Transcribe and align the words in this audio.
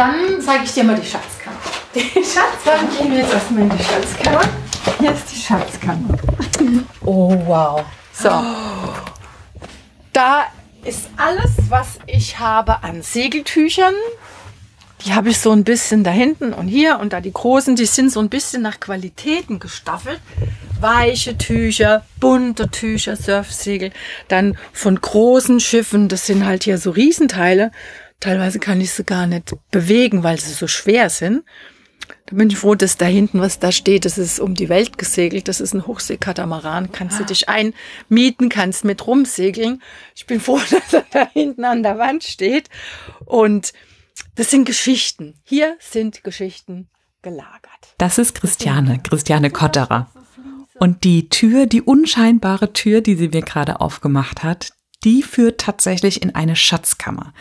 dann 0.00 0.40
zeige 0.40 0.64
ich 0.64 0.72
dir 0.72 0.84
mal 0.84 0.98
die 0.98 1.06
Schatzkammer. 1.06 1.58
Die 1.94 2.24
Schatzkammer, 2.24 2.88
gehen 2.96 3.10
wir 3.12 3.18
jetzt 3.18 3.32
erstmal 3.34 3.62
in 3.64 3.70
die 3.70 3.84
Schatzkammer. 3.84 4.42
Hier 4.98 5.12
ist 5.12 5.32
die 5.32 5.36
Schatzkammer. 5.36 6.16
Oh, 7.04 7.34
wow. 7.46 7.84
So. 8.12 8.30
Da 10.12 10.46
ist 10.84 11.10
alles, 11.16 11.50
was 11.68 11.98
ich 12.06 12.38
habe 12.38 12.82
an 12.82 13.02
Segeltüchern. 13.02 13.94
Die 15.04 15.14
habe 15.14 15.30
ich 15.30 15.40
so 15.40 15.50
ein 15.50 15.64
bisschen 15.64 16.04
da 16.04 16.12
hinten 16.12 16.52
und 16.54 16.68
hier 16.68 16.98
und 17.00 17.12
da 17.12 17.20
die 17.20 17.32
großen, 17.32 17.74
die 17.74 17.86
sind 17.86 18.10
so 18.10 18.20
ein 18.20 18.28
bisschen 18.28 18.62
nach 18.62 18.78
Qualitäten 18.80 19.58
gestaffelt. 19.58 20.20
Weiche 20.80 21.36
Tücher, 21.36 22.06
bunte 22.20 22.70
Tücher, 22.70 23.16
Surfsegel. 23.16 23.90
Dann 24.28 24.56
von 24.72 24.98
großen 24.98 25.60
Schiffen, 25.60 26.08
das 26.08 26.26
sind 26.26 26.46
halt 26.46 26.64
hier 26.64 26.78
so 26.78 26.90
Riesenteile. 26.90 27.72
Teilweise 28.20 28.58
kann 28.58 28.80
ich 28.80 28.92
sie 28.92 29.04
gar 29.04 29.26
nicht 29.26 29.54
bewegen, 29.70 30.22
weil 30.22 30.38
sie 30.38 30.52
so 30.52 30.66
schwer 30.66 31.10
sind. 31.10 31.42
Da 32.26 32.36
bin 32.36 32.50
ich 32.50 32.58
froh, 32.58 32.74
dass 32.74 32.96
da 32.96 33.06
hinten, 33.06 33.40
was 33.40 33.58
da 33.58 33.72
steht, 33.72 34.04
das 34.04 34.18
ist 34.18 34.40
um 34.40 34.54
die 34.54 34.68
Welt 34.68 34.98
gesegelt. 34.98 35.48
Das 35.48 35.60
ist 35.60 35.74
ein 35.74 35.86
Hochseekatamaran. 35.86 36.92
Kannst 36.92 37.18
du 37.18 37.24
ah. 37.24 37.26
dich 37.26 37.48
einmieten, 37.48 38.48
kannst 38.48 38.84
mit 38.84 39.06
rumsegeln. 39.06 39.82
Ich 40.14 40.26
bin 40.26 40.40
froh, 40.40 40.60
dass 40.70 40.92
er 40.92 41.04
da 41.10 41.28
hinten 41.32 41.64
an 41.64 41.82
der 41.82 41.98
Wand 41.98 42.24
steht. 42.24 42.68
Und 43.24 43.72
das 44.34 44.50
sind 44.50 44.64
Geschichten. 44.64 45.40
Hier 45.44 45.76
sind 45.80 46.22
Geschichten 46.24 46.88
gelagert. 47.22 47.94
Das 47.98 48.18
ist 48.18 48.34
Christiane, 48.34 49.00
Christiane 49.02 49.50
Kotterer. 49.50 50.10
Und 50.78 51.04
die 51.04 51.28
Tür, 51.28 51.66
die 51.66 51.82
unscheinbare 51.82 52.72
Tür, 52.72 53.02
die 53.02 53.16
sie 53.16 53.28
mir 53.28 53.42
gerade 53.42 53.80
aufgemacht 53.80 54.42
hat, 54.42 54.72
die 55.04 55.22
führt 55.22 55.60
tatsächlich 55.60 56.22
in 56.22 56.34
eine 56.34 56.56
Schatzkammer. 56.56 57.34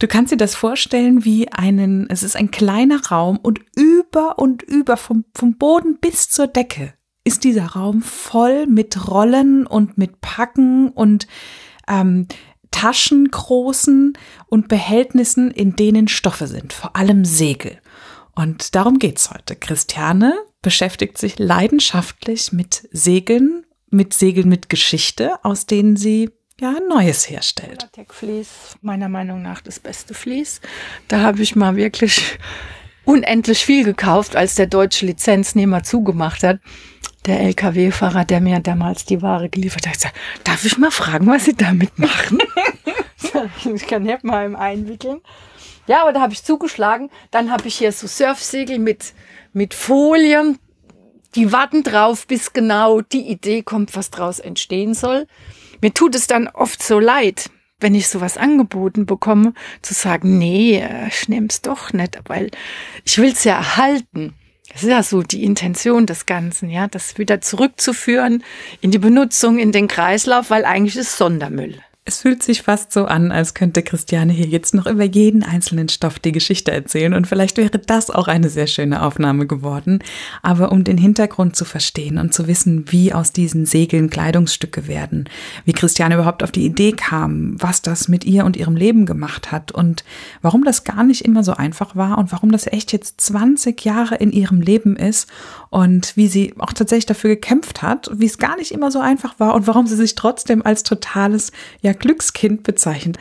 Du 0.00 0.08
kannst 0.08 0.32
dir 0.32 0.38
das 0.38 0.54
vorstellen 0.54 1.26
wie 1.26 1.52
einen, 1.52 2.08
es 2.08 2.22
ist 2.22 2.34
ein 2.34 2.50
kleiner 2.50 3.06
Raum 3.08 3.36
und 3.36 3.60
über 3.76 4.38
und 4.38 4.62
über 4.62 4.96
vom, 4.96 5.26
vom 5.34 5.58
Boden 5.58 5.98
bis 6.00 6.30
zur 6.30 6.46
Decke 6.46 6.94
ist 7.22 7.44
dieser 7.44 7.66
Raum 7.66 8.00
voll 8.00 8.66
mit 8.66 9.08
Rollen 9.08 9.66
und 9.66 9.98
mit 9.98 10.22
Packen 10.22 10.88
und 10.88 11.26
ähm, 11.86 12.26
Taschen 12.70 13.30
großen 13.30 14.14
und 14.46 14.68
Behältnissen, 14.68 15.50
in 15.50 15.76
denen 15.76 16.08
Stoffe 16.08 16.46
sind, 16.46 16.72
vor 16.72 16.96
allem 16.96 17.26
Segel. 17.26 17.78
Und 18.34 18.74
darum 18.74 18.98
geht's 18.98 19.30
heute. 19.30 19.54
Christiane 19.54 20.32
beschäftigt 20.62 21.18
sich 21.18 21.38
leidenschaftlich 21.38 22.52
mit 22.52 22.88
Segeln, 22.90 23.66
mit 23.90 24.14
Segeln 24.14 24.48
mit 24.48 24.70
Geschichte, 24.70 25.44
aus 25.44 25.66
denen 25.66 25.96
sie 25.96 26.30
ja, 26.60 26.74
Neues 26.88 27.28
herstellt. 27.28 27.88
Vlies, 28.08 28.76
meiner 28.82 29.08
Meinung 29.08 29.42
nach 29.42 29.60
das 29.60 29.80
beste 29.80 30.14
Vlies. 30.14 30.60
Da 31.08 31.20
habe 31.20 31.42
ich 31.42 31.56
mal 31.56 31.76
wirklich 31.76 32.38
unendlich 33.04 33.64
viel 33.64 33.84
gekauft, 33.84 34.36
als 34.36 34.54
der 34.54 34.66
deutsche 34.66 35.06
Lizenznehmer 35.06 35.82
zugemacht 35.82 36.42
hat. 36.42 36.60
Der 37.26 37.40
LKW-Fahrer, 37.40 38.24
der 38.24 38.40
mir 38.40 38.60
damals 38.60 39.04
die 39.04 39.22
Ware 39.22 39.48
geliefert 39.48 39.86
hat, 39.86 39.94
gesagt, 39.94 40.16
darf 40.44 40.64
ich 40.64 40.78
mal 40.78 40.90
fragen, 40.90 41.26
was 41.26 41.46
Sie 41.46 41.54
damit 41.54 41.98
machen? 41.98 42.38
ich 43.74 43.86
kann 43.86 44.02
nicht 44.02 44.24
mal 44.24 44.46
im 44.46 44.56
einwickeln. 44.56 45.20
Ja, 45.86 46.02
aber 46.02 46.12
da 46.12 46.20
habe 46.20 46.32
ich 46.32 46.44
zugeschlagen. 46.44 47.10
Dann 47.30 47.50
habe 47.50 47.68
ich 47.68 47.76
hier 47.76 47.92
so 47.92 48.06
Surfsegel 48.06 48.78
mit, 48.78 49.12
mit 49.52 49.74
Folien. 49.74 50.58
Die 51.34 51.52
warten 51.52 51.82
drauf, 51.82 52.26
bis 52.26 52.52
genau 52.52 53.00
die 53.00 53.28
Idee 53.28 53.62
kommt, 53.62 53.96
was 53.96 54.10
draus 54.10 54.38
entstehen 54.38 54.94
soll. 54.94 55.26
Mir 55.80 55.92
tut 55.94 56.14
es 56.14 56.26
dann 56.26 56.48
oft 56.48 56.82
so 56.82 56.98
leid, 56.98 57.50
wenn 57.80 57.94
ich 57.94 58.08
sowas 58.08 58.36
angeboten 58.36 59.06
bekomme, 59.06 59.54
zu 59.82 59.94
sagen, 59.94 60.38
nee, 60.38 60.78
äh, 60.78 61.08
ich 61.08 61.28
nehm's 61.28 61.62
doch 61.62 61.92
nicht, 61.92 62.18
weil 62.26 62.50
ich 63.04 63.18
will's 63.18 63.44
ja 63.44 63.56
erhalten. 63.56 64.34
Das 64.72 64.84
ist 64.84 64.88
ja 64.88 65.02
so 65.02 65.22
die 65.22 65.42
Intention 65.42 66.06
des 66.06 66.26
Ganzen, 66.26 66.70
ja, 66.70 66.86
das 66.86 67.18
wieder 67.18 67.40
zurückzuführen 67.40 68.44
in 68.80 68.92
die 68.92 68.98
Benutzung, 68.98 69.58
in 69.58 69.72
den 69.72 69.88
Kreislauf, 69.88 70.50
weil 70.50 70.64
eigentlich 70.64 70.96
ist 70.96 71.16
Sondermüll. 71.16 71.80
Es 72.10 72.22
fühlt 72.22 72.42
sich 72.42 72.62
fast 72.62 72.90
so 72.90 73.04
an, 73.04 73.30
als 73.30 73.54
könnte 73.54 73.84
Christiane 73.84 74.32
hier 74.32 74.48
jetzt 74.48 74.74
noch 74.74 74.86
über 74.86 75.04
jeden 75.04 75.44
einzelnen 75.44 75.88
Stoff 75.88 76.18
die 76.18 76.32
Geschichte 76.32 76.72
erzählen 76.72 77.14
und 77.14 77.28
vielleicht 77.28 77.56
wäre 77.56 77.78
das 77.78 78.10
auch 78.10 78.26
eine 78.26 78.48
sehr 78.48 78.66
schöne 78.66 79.02
Aufnahme 79.02 79.46
geworden. 79.46 80.00
Aber 80.42 80.72
um 80.72 80.82
den 80.82 80.98
Hintergrund 80.98 81.54
zu 81.54 81.64
verstehen 81.64 82.18
und 82.18 82.34
zu 82.34 82.48
wissen, 82.48 82.86
wie 82.88 83.14
aus 83.14 83.30
diesen 83.30 83.64
Segeln 83.64 84.10
Kleidungsstücke 84.10 84.88
werden, 84.88 85.28
wie 85.64 85.72
Christiane 85.72 86.16
überhaupt 86.16 86.42
auf 86.42 86.50
die 86.50 86.66
Idee 86.66 86.90
kam, 86.90 87.54
was 87.62 87.80
das 87.80 88.08
mit 88.08 88.24
ihr 88.24 88.44
und 88.44 88.56
ihrem 88.56 88.74
Leben 88.74 89.06
gemacht 89.06 89.52
hat 89.52 89.70
und 89.70 90.02
warum 90.42 90.64
das 90.64 90.82
gar 90.82 91.04
nicht 91.04 91.24
immer 91.24 91.44
so 91.44 91.52
einfach 91.52 91.94
war 91.94 92.18
und 92.18 92.32
warum 92.32 92.50
das 92.50 92.66
echt 92.66 92.90
jetzt 92.90 93.20
20 93.20 93.84
Jahre 93.84 94.16
in 94.16 94.32
ihrem 94.32 94.60
Leben 94.62 94.96
ist 94.96 95.28
und 95.70 96.16
wie 96.16 96.28
sie 96.28 96.52
auch 96.58 96.72
tatsächlich 96.72 97.06
dafür 97.06 97.30
gekämpft 97.30 97.82
hat, 97.82 98.10
wie 98.12 98.26
es 98.26 98.38
gar 98.38 98.56
nicht 98.56 98.72
immer 98.72 98.90
so 98.90 98.98
einfach 98.98 99.38
war 99.38 99.54
und 99.54 99.66
warum 99.66 99.86
sie 99.86 99.96
sich 99.96 100.16
trotzdem 100.16 100.64
als 100.66 100.82
totales 100.82 101.52
ja, 101.80 101.92
Glückskind 101.92 102.64
bezeichnet. 102.64 103.18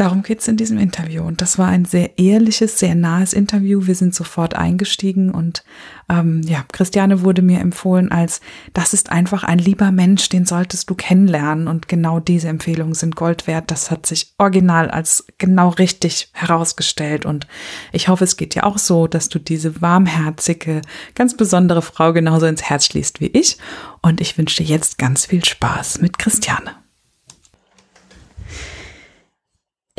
Darum 0.00 0.22
geht's 0.22 0.48
in 0.48 0.56
diesem 0.56 0.78
Interview. 0.78 1.22
Und 1.22 1.42
das 1.42 1.58
war 1.58 1.68
ein 1.68 1.84
sehr 1.84 2.18
ehrliches, 2.18 2.78
sehr 2.78 2.94
nahes 2.94 3.34
Interview. 3.34 3.86
Wir 3.86 3.94
sind 3.94 4.14
sofort 4.14 4.54
eingestiegen 4.54 5.30
und 5.30 5.62
ähm, 6.08 6.40
ja, 6.42 6.64
Christiane 6.72 7.20
wurde 7.20 7.42
mir 7.42 7.60
empfohlen 7.60 8.10
als, 8.10 8.40
das 8.72 8.94
ist 8.94 9.12
einfach 9.12 9.44
ein 9.44 9.58
lieber 9.58 9.92
Mensch, 9.92 10.30
den 10.30 10.46
solltest 10.46 10.88
du 10.88 10.94
kennenlernen. 10.94 11.68
Und 11.68 11.86
genau 11.86 12.18
diese 12.18 12.48
Empfehlungen 12.48 12.94
sind 12.94 13.14
Gold 13.14 13.46
wert. 13.46 13.70
Das 13.70 13.90
hat 13.90 14.06
sich 14.06 14.32
original 14.38 14.90
als 14.90 15.26
genau 15.36 15.68
richtig 15.68 16.30
herausgestellt. 16.32 17.26
Und 17.26 17.46
ich 17.92 18.08
hoffe, 18.08 18.24
es 18.24 18.38
geht 18.38 18.54
dir 18.54 18.64
auch 18.64 18.78
so, 18.78 19.06
dass 19.06 19.28
du 19.28 19.38
diese 19.38 19.82
warmherzige, 19.82 20.80
ganz 21.14 21.36
besondere 21.36 21.82
Frau 21.82 22.14
genauso 22.14 22.46
ins 22.46 22.62
Herz 22.62 22.86
schließt 22.86 23.20
wie 23.20 23.26
ich. 23.26 23.58
Und 24.00 24.22
ich 24.22 24.38
wünsche 24.38 24.62
dir 24.64 24.70
jetzt 24.70 24.96
ganz 24.96 25.26
viel 25.26 25.44
Spaß 25.44 26.00
mit 26.00 26.18
Christiane. 26.18 26.70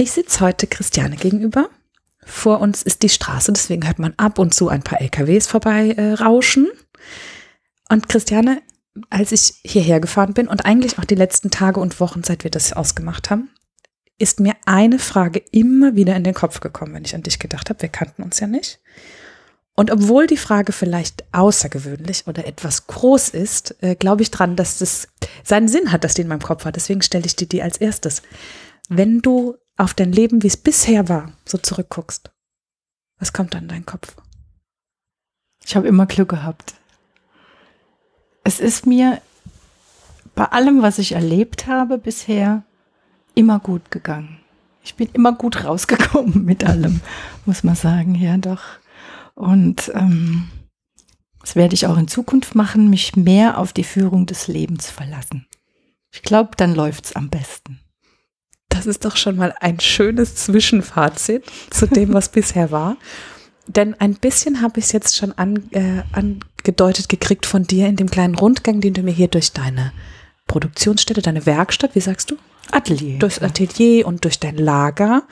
Ich 0.02 0.14
sitze 0.14 0.40
heute 0.40 0.66
Christiane 0.66 1.16
gegenüber. 1.16 1.70
Vor 2.26 2.60
uns 2.60 2.82
ist 2.82 3.04
die 3.04 3.10
Straße, 3.10 3.54
deswegen 3.54 3.86
hört 3.86 4.00
man 4.00 4.16
ab 4.18 4.40
und 4.40 4.52
zu 4.52 4.68
ein 4.68 4.82
paar 4.82 5.00
LKWs 5.00 5.46
vorbei 5.46 5.92
äh, 5.92 6.14
rauschen. 6.14 6.70
Und 7.88 8.10
Christiane, 8.10 8.64
als 9.12 9.32
ich 9.32 9.62
hierher 9.64 10.00
gefahren 10.00 10.34
bin 10.34 10.48
und 10.48 10.66
eigentlich 10.66 10.98
auch 10.98 11.06
die 11.06 11.14
letzten 11.14 11.52
Tage 11.52 11.80
und 11.80 12.00
Wochen, 12.00 12.24
seit 12.24 12.44
wir 12.44 12.50
das 12.50 12.74
ausgemacht 12.74 13.30
haben, 13.30 13.52
ist 14.18 14.40
mir 14.40 14.56
eine 14.66 14.98
Frage 14.98 15.38
immer 15.52 15.96
wieder 15.96 16.16
in 16.16 16.24
den 16.24 16.34
Kopf 16.34 16.62
gekommen, 16.62 16.96
wenn 16.96 17.06
ich 17.06 17.14
an 17.14 17.22
dich 17.22 17.38
gedacht 17.38 17.70
habe. 17.70 17.84
Wir 17.84 17.90
kannten 17.90 18.24
uns 18.24 18.40
ja 18.40 18.48
nicht. 18.48 18.80
Und 19.76 19.92
obwohl 19.92 20.26
die 20.26 20.36
Frage 20.36 20.72
vielleicht 20.72 21.26
außergewöhnlich 21.32 22.26
oder 22.26 22.48
etwas 22.48 22.88
groß 22.88 23.30
ist, 23.30 23.76
äh, 23.84 23.94
glaube 23.94 24.24
ich 24.24 24.32
dran, 24.32 24.56
dass 24.56 24.80
das 24.80 25.10
seinen 25.44 25.68
Sinn 25.68 25.92
hat, 25.92 26.04
dass 26.04 26.16
die 26.16 26.24
in 26.24 26.28
meinem 26.28 26.42
Kopf 26.42 26.66
hat. 26.66 26.76
Deswegen 26.76 27.04
stelle 27.04 27.28
ich 27.28 27.36
dir 27.36 27.48
die 27.48 27.62
als 27.62 27.78
erstes. 27.78 28.24
Wenn 28.90 29.22
du 29.22 29.58
auf 29.82 29.96
dein 29.96 30.12
Leben, 30.12 30.44
wie 30.44 30.48
es 30.48 30.58
bisher 30.58 31.10
war, 31.10 31.32
so 31.44 31.58
zurückguckst, 31.58 32.32
was 33.20 33.34
kommt 33.34 33.56
dann 33.56 33.64
in 33.64 33.70
deinen 33.70 33.86
Kopf? 33.86 34.16
Ich 35.66 35.76
habe 35.76 35.88
immer 35.88 36.06
Glück 36.06 36.30
gehabt. 36.30 36.76
Es 38.44 38.60
ist 38.60 38.86
mir 38.86 39.22
bei 40.36 40.46
allem, 40.46 40.82
was 40.84 41.00
ich 41.00 41.14
erlebt 41.14 41.66
habe 41.68 41.98
bisher, 41.98 42.64
immer 43.34 43.60
gut 43.60 43.92
gegangen. 43.92 44.40
Ich 44.84 44.96
bin 44.96 45.10
immer 45.14 45.34
gut 45.34 45.64
rausgekommen 45.64 46.46
mit 46.46 46.64
allem, 46.64 47.02
muss 47.46 47.64
man 47.64 47.76
sagen, 47.76 48.16
ja 48.16 48.38
doch. 48.38 48.64
Und 49.34 49.92
ähm, 49.96 50.50
das 51.40 51.56
werde 51.56 51.74
ich 51.74 51.88
auch 51.88 51.98
in 51.98 52.08
Zukunft 52.08 52.54
machen, 52.54 52.90
mich 52.90 53.16
mehr 53.16 53.58
auf 53.58 53.74
die 53.74 53.84
Führung 53.84 54.28
des 54.28 54.48
Lebens 54.48 54.92
verlassen. 54.92 55.48
Ich 56.12 56.22
glaube, 56.22 56.52
dann 56.56 56.76
läuft's 56.76 57.16
am 57.16 57.30
besten. 57.30 57.81
Das 58.72 58.88
ist 58.88 59.06
doch 59.06 59.18
schon 59.18 59.36
mal 59.36 59.54
ein 59.60 59.80
schönes 59.80 60.36
Zwischenfazit 60.36 61.44
zu 61.70 61.88
dem, 61.88 62.14
was 62.14 62.30
bisher 62.32 62.72
war. 62.72 62.98
Denn 63.68 63.94
ein 64.00 64.16
bisschen 64.16 64.62
habe 64.62 64.80
ich 64.80 64.86
es 64.86 64.92
jetzt 64.92 65.16
schon 65.16 65.34
an, 65.34 65.70
äh, 65.72 66.02
angedeutet 66.14 67.10
gekriegt 67.10 67.46
von 67.46 67.64
dir 67.64 67.88
in 67.88 67.96
dem 67.96 68.10
kleinen 68.10 68.36
Rundgang, 68.36 68.82
den 68.82 68.94
du 68.94 69.04
mir 69.04 69.12
hier 69.12 69.28
durch 69.28 69.54
deine 69.54 69.94
Produktionsstätte, 70.48 71.22
deine 71.22 71.46
Werkstatt, 71.46 71.96
wie 71.96 72.02
sagst 72.02 72.32
du? 72.32 72.38
Atelier. 72.72 73.20
Durchs 73.20 73.40
Atelier 73.40 74.08
und 74.08 74.24
durch 74.24 74.40
dein 74.40 74.58
Lager, 74.58 75.24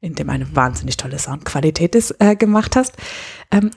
in 0.00 0.14
dem 0.14 0.30
eine 0.30 0.54
wahnsinnig 0.56 0.96
tolle 0.96 1.18
Soundqualität 1.18 1.94
ist, 1.94 2.16
äh, 2.20 2.36
gemacht 2.36 2.76
hast. 2.76 2.94
Ähm, 3.50 3.70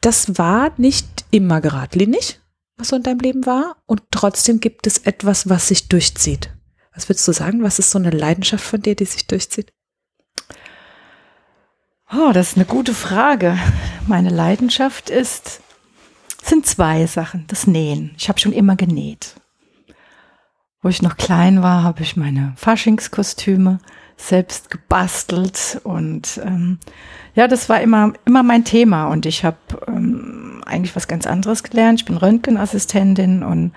das 0.00 0.38
war 0.38 0.72
nicht 0.76 1.24
immer 1.30 1.60
geradlinig, 1.60 2.40
was 2.76 2.88
so 2.88 2.96
in 2.96 3.02
deinem 3.02 3.20
Leben 3.20 3.46
war. 3.46 3.76
Und 3.86 4.02
trotzdem 4.10 4.60
gibt 4.60 4.86
es 4.86 4.98
etwas, 4.98 5.48
was 5.48 5.68
sich 5.68 5.88
durchzieht. 5.88 6.50
Was 6.94 7.08
würdest 7.08 7.26
du 7.26 7.32
sagen? 7.32 7.62
Was 7.62 7.78
ist 7.78 7.90
so 7.90 7.98
eine 7.98 8.10
Leidenschaft 8.10 8.64
von 8.64 8.80
dir, 8.80 8.94
die 8.94 9.04
sich 9.04 9.26
durchzieht? 9.26 9.72
Oh, 12.12 12.30
das 12.32 12.50
ist 12.50 12.56
eine 12.56 12.66
gute 12.66 12.94
Frage. 12.94 13.58
Meine 14.06 14.30
Leidenschaft 14.30 15.10
ist, 15.10 15.60
sind 16.42 16.66
zwei 16.66 17.06
Sachen. 17.06 17.44
Das 17.48 17.66
Nähen. 17.66 18.14
Ich 18.16 18.28
habe 18.28 18.38
schon 18.38 18.52
immer 18.52 18.76
genäht. 18.76 19.34
Wo 20.82 20.88
ich 20.88 21.02
noch 21.02 21.16
klein 21.16 21.62
war, 21.62 21.82
habe 21.82 22.02
ich 22.02 22.16
meine 22.16 22.52
Faschingskostüme 22.56 23.78
selbst 24.16 24.70
gebastelt 24.70 25.80
und 25.82 26.40
ähm, 26.44 26.78
ja, 27.34 27.48
das 27.48 27.68
war 27.68 27.80
immer, 27.80 28.12
immer 28.24 28.44
mein 28.44 28.64
Thema 28.64 29.08
und 29.08 29.26
ich 29.26 29.44
habe 29.44 29.56
ähm, 29.88 30.62
eigentlich 30.66 30.94
was 30.94 31.08
ganz 31.08 31.26
anderes 31.26 31.64
gelernt. 31.64 32.00
Ich 32.00 32.04
bin 32.04 32.16
Röntgenassistentin 32.16 33.42
und 33.42 33.72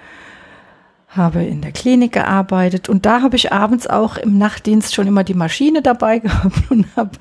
habe 1.08 1.44
in 1.44 1.62
der 1.62 1.72
Klinik 1.72 2.12
gearbeitet 2.12 2.90
und 2.90 3.06
da 3.06 3.22
habe 3.22 3.36
ich 3.36 3.52
abends 3.52 3.88
auch 3.88 4.18
im 4.18 4.38
Nachtdienst 4.38 4.94
schon 4.94 5.08
immer 5.08 5.24
die 5.24 5.34
Maschine 5.34 5.82
dabei 5.82 6.20
gehabt 6.20 6.70
und 6.70 6.86
habe 6.96 7.12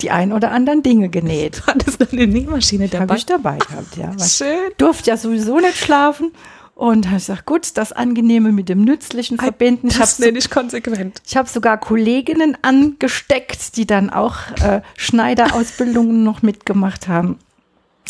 die 0.00 0.10
ein 0.10 0.32
oder 0.32 0.50
anderen 0.50 0.82
Dinge 0.82 1.08
genäht. 1.08 1.62
Hattest 1.66 2.00
du 2.00 2.06
eine 2.10 2.26
Nähmaschine 2.26 2.88
dabei? 2.88 3.02
Habe 3.02 3.16
ich 3.16 3.26
dabei 3.26 3.58
gehabt, 3.58 3.96
ja. 3.96 4.12
Schön. 4.18 4.72
Durfte 4.78 5.10
ja 5.10 5.16
sowieso 5.16 5.58
nicht 5.58 5.78
schlafen. 5.78 6.32
Und 6.74 7.06
habe 7.06 7.16
ich 7.16 7.22
gesagt, 7.22 7.46
gut, 7.46 7.70
das 7.78 7.92
Angenehme 7.92 8.52
mit 8.52 8.68
dem 8.68 8.84
Nützlichen 8.84 9.38
verbinden. 9.38 9.88
Ich 9.88 9.96
das 9.96 10.18
nenne 10.18 10.36
ich 10.36 10.50
konsequent. 10.50 11.22
Ich 11.26 11.34
habe 11.34 11.48
sogar 11.48 11.78
Kolleginnen 11.78 12.58
angesteckt, 12.60 13.78
die 13.78 13.86
dann 13.86 14.10
auch 14.10 14.36
äh, 14.62 14.82
Schneiderausbildungen 14.98 16.22
noch 16.22 16.42
mitgemacht 16.42 17.08
haben. 17.08 17.38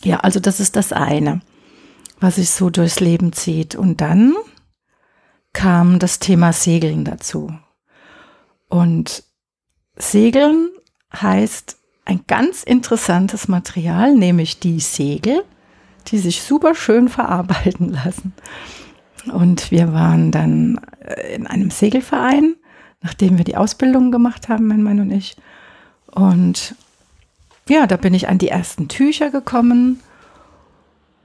Ja, 0.02 0.18
also 0.18 0.40
das 0.40 0.58
ist 0.58 0.74
das 0.74 0.92
eine, 0.92 1.42
was 2.18 2.36
sich 2.36 2.50
so 2.50 2.68
durchs 2.68 2.98
Leben 2.98 3.32
zieht. 3.32 3.76
Und 3.76 4.00
dann 4.00 4.34
kam 5.56 5.98
das 5.98 6.18
Thema 6.18 6.52
Segeln 6.52 7.06
dazu. 7.06 7.50
Und 8.68 9.24
Segeln 9.96 10.68
heißt 11.14 11.78
ein 12.04 12.20
ganz 12.26 12.62
interessantes 12.62 13.48
Material, 13.48 14.14
nämlich 14.14 14.60
die 14.60 14.80
Segel, 14.80 15.42
die 16.08 16.18
sich 16.18 16.42
super 16.42 16.74
schön 16.74 17.08
verarbeiten 17.08 17.90
lassen. 17.90 18.34
Und 19.32 19.70
wir 19.70 19.94
waren 19.94 20.30
dann 20.30 20.78
äh, 21.00 21.34
in 21.34 21.46
einem 21.46 21.70
Segelverein, 21.70 22.56
nachdem 23.00 23.38
wir 23.38 23.44
die 23.44 23.56
Ausbildung 23.56 24.12
gemacht 24.12 24.50
haben, 24.50 24.68
mein 24.68 24.82
Mann 24.82 25.00
und 25.00 25.10
ich. 25.10 25.36
Und 26.12 26.74
ja, 27.66 27.86
da 27.86 27.96
bin 27.96 28.12
ich 28.12 28.28
an 28.28 28.36
die 28.36 28.48
ersten 28.48 28.88
Tücher 28.88 29.30
gekommen 29.30 30.02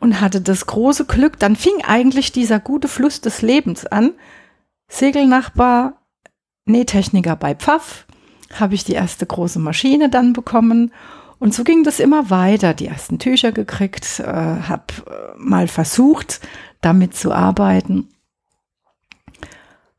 und 0.01 0.19
hatte 0.19 0.42
das 0.42 0.65
große 0.65 1.06
Glück, 1.06 1.39
dann 1.39 1.56
fing 1.56 1.83
eigentlich 1.86 2.31
dieser 2.31 2.59
gute 2.59 2.88
Fluss 2.88 3.21
des 3.21 3.42
Lebens 3.42 3.86
an. 3.86 4.13
Segelnachbar, 4.89 6.01
Nähtechniker 6.65 7.36
bei 7.36 7.56
Pfaff, 7.56 8.07
habe 8.59 8.74
ich 8.74 8.83
die 8.83 8.94
erste 8.94 9.25
große 9.25 9.59
Maschine 9.59 10.09
dann 10.09 10.33
bekommen. 10.33 10.92
Und 11.38 11.53
so 11.53 11.63
ging 11.63 11.83
das 11.83 12.00
immer 12.00 12.30
weiter. 12.31 12.74
Die 12.74 12.88
ersten 12.88 13.19
Tücher 13.19 13.51
gekriegt, 13.51 14.19
äh, 14.19 14.25
habe 14.25 14.86
äh, 15.06 15.38
mal 15.38 15.68
versucht, 15.68 16.42
damit 16.81 17.15
zu 17.15 17.31
arbeiten 17.31 18.09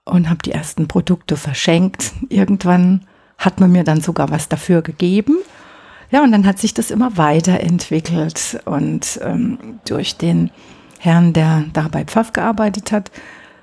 und 0.04 0.28
habe 0.28 0.42
die 0.44 0.52
ersten 0.52 0.88
Produkte 0.88 1.36
verschenkt. 1.36 2.12
Irgendwann 2.28 3.06
hat 3.38 3.60
man 3.60 3.70
mir 3.70 3.84
dann 3.84 4.00
sogar 4.00 4.30
was 4.30 4.48
dafür 4.48 4.82
gegeben. 4.82 5.38
Ja, 6.12 6.22
und 6.22 6.30
dann 6.30 6.46
hat 6.46 6.58
sich 6.58 6.74
das 6.74 6.90
immer 6.90 7.16
weiterentwickelt. 7.16 8.60
Und 8.66 9.18
ähm, 9.22 9.80
durch 9.86 10.18
den 10.18 10.50
Herrn, 10.98 11.32
der 11.32 11.64
da 11.72 11.88
bei 11.88 12.04
Pfaff 12.04 12.34
gearbeitet 12.34 12.92
hat, 12.92 13.10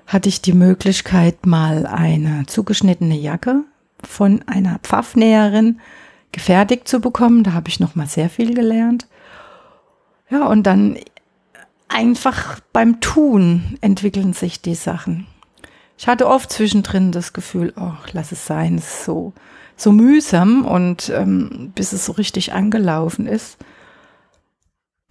hatte 0.08 0.28
ich 0.28 0.42
die 0.42 0.54
Möglichkeit, 0.54 1.46
mal 1.46 1.86
eine 1.86 2.46
zugeschnittene 2.48 3.16
Jacke 3.16 3.64
von 4.04 4.44
einer 4.48 4.80
Pfaffnäherin 4.80 5.80
gefertigt 6.32 6.88
zu 6.88 7.00
bekommen. 7.00 7.44
Da 7.44 7.54
habe 7.54 7.70
ich 7.70 7.80
noch 7.80 7.94
mal 7.94 8.08
sehr 8.08 8.32
viel 8.32 8.56
gelernt. 8.56 9.08
Ja, 10.32 10.48
und 10.48 10.64
dann 10.64 10.98
einfach 11.88 12.60
beim 12.74 13.00
Tun 13.00 13.78
entwickeln 13.82 14.34
sich 14.34 14.60
die 14.60 14.76
Sachen. 14.76 15.28
Ich 16.00 16.08
hatte 16.08 16.28
oft 16.28 16.52
zwischendrin 16.52 17.12
das 17.12 17.34
Gefühl, 17.34 17.74
oh, 17.80 17.94
lass 18.12 18.32
es 18.32 18.48
sein, 18.48 18.76
es 18.76 18.86
ist 18.86 19.06
so, 19.06 19.34
so 19.80 19.92
mühsam 19.92 20.66
und 20.66 21.10
ähm, 21.10 21.72
bis 21.76 21.94
es 21.94 22.06
so 22.06 22.14
richtig 22.14 22.54
angelaufen 22.54 23.26
ist. 23.26 23.58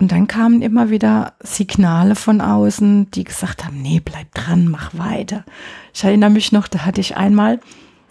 Und 0.01 0.13
dann 0.13 0.29
kamen 0.29 0.63
immer 0.63 0.91
wieder 0.91 1.33
Signale 1.41 2.15
von 2.15 2.41
außen, 2.41 3.11
die 3.11 3.25
gesagt 3.25 3.65
haben, 3.65 3.83
nee, 3.83 4.01
bleib 4.05 4.33
dran, 4.33 4.69
mach 4.69 4.97
weiter. 4.97 5.45
Ich 5.93 6.05
erinnere 6.05 6.31
mich 6.31 6.53
noch, 6.53 6.69
da 6.69 6.85
hatte 6.85 7.01
ich 7.01 7.17
einmal 7.17 7.59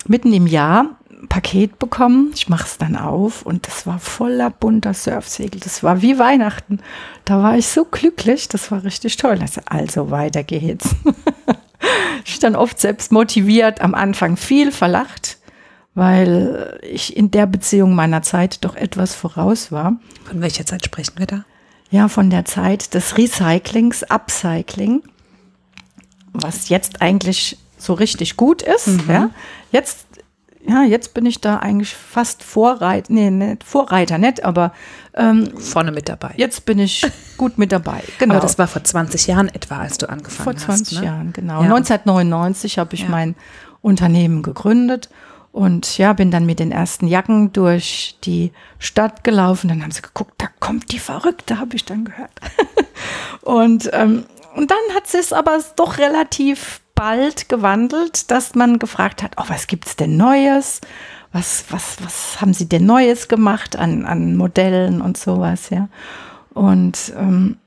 mitten 0.05 0.33
im 0.33 0.47
Jahr 0.47 0.97
ein 1.09 1.29
Paket 1.29 1.79
bekommen. 1.79 2.31
Ich 2.35 2.49
mache 2.49 2.65
es 2.65 2.77
dann 2.77 2.97
auf 2.97 3.43
und 3.43 3.67
das 3.67 3.87
war 3.87 3.99
voller 3.99 4.49
bunter 4.49 4.93
Surfsegel. 4.93 5.61
Das 5.61 5.81
war 5.81 6.01
wie 6.01 6.19
Weihnachten. 6.19 6.79
Da 7.23 7.41
war 7.41 7.57
ich 7.57 7.67
so 7.67 7.85
glücklich, 7.85 8.49
das 8.49 8.69
war 8.69 8.83
richtig 8.83 9.15
toll. 9.15 9.37
Also, 9.39 9.61
also 9.65 10.11
weiter 10.11 10.43
geht's. 10.43 10.93
ich 12.25 12.39
dann 12.39 12.57
oft 12.57 12.79
selbst 12.79 13.13
motiviert, 13.13 13.79
am 13.79 13.95
Anfang 13.95 14.35
viel 14.35 14.73
verlacht, 14.73 15.36
weil 15.97 16.77
ich 16.83 17.17
in 17.17 17.31
der 17.31 17.47
Beziehung 17.47 17.95
meiner 17.95 18.21
Zeit 18.21 18.63
doch 18.63 18.75
etwas 18.75 19.15
voraus 19.15 19.71
war. 19.71 19.93
Von 20.25 20.41
welcher 20.41 20.63
Zeit 20.63 20.85
sprechen 20.85 21.17
wir 21.17 21.25
da? 21.25 21.43
Ja, 21.89 22.07
von 22.07 22.29
der 22.29 22.45
Zeit 22.45 22.93
des 22.93 23.17
Recyclings, 23.17 24.03
Upcycling, 24.03 25.01
was 26.33 26.69
jetzt 26.69 27.01
eigentlich 27.01 27.57
so 27.79 27.93
richtig 27.95 28.37
gut 28.37 28.61
ist. 28.61 28.87
Mhm. 28.89 29.03
Ja. 29.09 29.29
Jetzt, 29.71 30.05
ja, 30.67 30.83
jetzt 30.83 31.15
bin 31.15 31.25
ich 31.25 31.41
da 31.41 31.57
eigentlich 31.57 31.95
fast 31.95 32.43
Vorreiter, 32.43 33.11
nee, 33.11 33.31
nicht 33.31 33.63
Vorreiter, 33.63 34.19
nicht, 34.19 34.45
aber 34.45 34.73
ähm, 35.15 35.57
vorne 35.57 35.91
mit 35.91 36.09
dabei. 36.09 36.35
Jetzt 36.37 36.67
bin 36.67 36.77
ich 36.77 37.07
gut 37.37 37.57
mit 37.57 37.71
dabei. 37.71 38.03
Genau. 38.19 38.35
Aber 38.35 38.43
das 38.43 38.59
war 38.59 38.67
vor 38.67 38.83
20 38.83 39.25
Jahren 39.25 39.47
etwa, 39.47 39.79
als 39.79 39.97
du 39.97 40.07
angefangen 40.07 40.57
hast. 40.57 40.63
Vor 40.63 40.75
20 40.75 40.97
hast, 40.97 41.01
ne? 41.01 41.07
Jahren, 41.07 41.33
genau. 41.33 41.63
Ja. 41.63 41.73
1999 41.73 42.77
habe 42.77 42.93
ich 42.93 43.01
ja. 43.01 43.09
mein 43.09 43.33
Unternehmen 43.81 44.43
gegründet. 44.43 45.09
Und 45.51 45.97
ja, 45.97 46.13
bin 46.13 46.29
dann 46.29 46.45
mit 46.45 46.59
den 46.59 46.71
ersten 46.71 47.07
Jacken 47.07 47.51
durch 47.51 48.17
die 48.23 48.51
Stadt 48.79 49.23
gelaufen. 49.23 49.69
Dann 49.69 49.81
haben 49.81 49.91
sie 49.91 50.01
geguckt, 50.01 50.33
da 50.37 50.47
kommt 50.59 50.91
die 50.91 50.99
Verrückte, 50.99 51.59
habe 51.59 51.75
ich 51.75 51.85
dann 51.85 52.05
gehört. 52.05 52.31
und, 53.41 53.89
ähm, 53.93 54.25
und 54.55 54.69
dann 54.69 54.95
hat 54.95 55.07
sie 55.07 55.17
es 55.17 55.33
aber 55.33 55.59
doch 55.75 55.97
relativ 55.97 56.81
bald 56.93 57.47
gewandelt, 57.47 58.29
dass 58.31 58.55
man 58.55 58.79
gefragt 58.79 59.23
hat, 59.23 59.33
oh, 59.37 59.45
was 59.47 59.67
gibt's 59.67 59.95
denn 59.95 60.17
Neues? 60.17 60.81
Was, 61.31 61.65
was, 61.69 61.97
was 62.03 62.41
haben 62.41 62.53
Sie 62.53 62.67
denn 62.67 62.85
Neues 62.85 63.27
gemacht 63.27 63.75
an, 63.75 64.05
an 64.05 64.35
Modellen 64.35 65.01
und 65.01 65.17
sowas, 65.17 65.69
ja? 65.69 65.89
Und 66.53 67.13
ähm, 67.15 67.57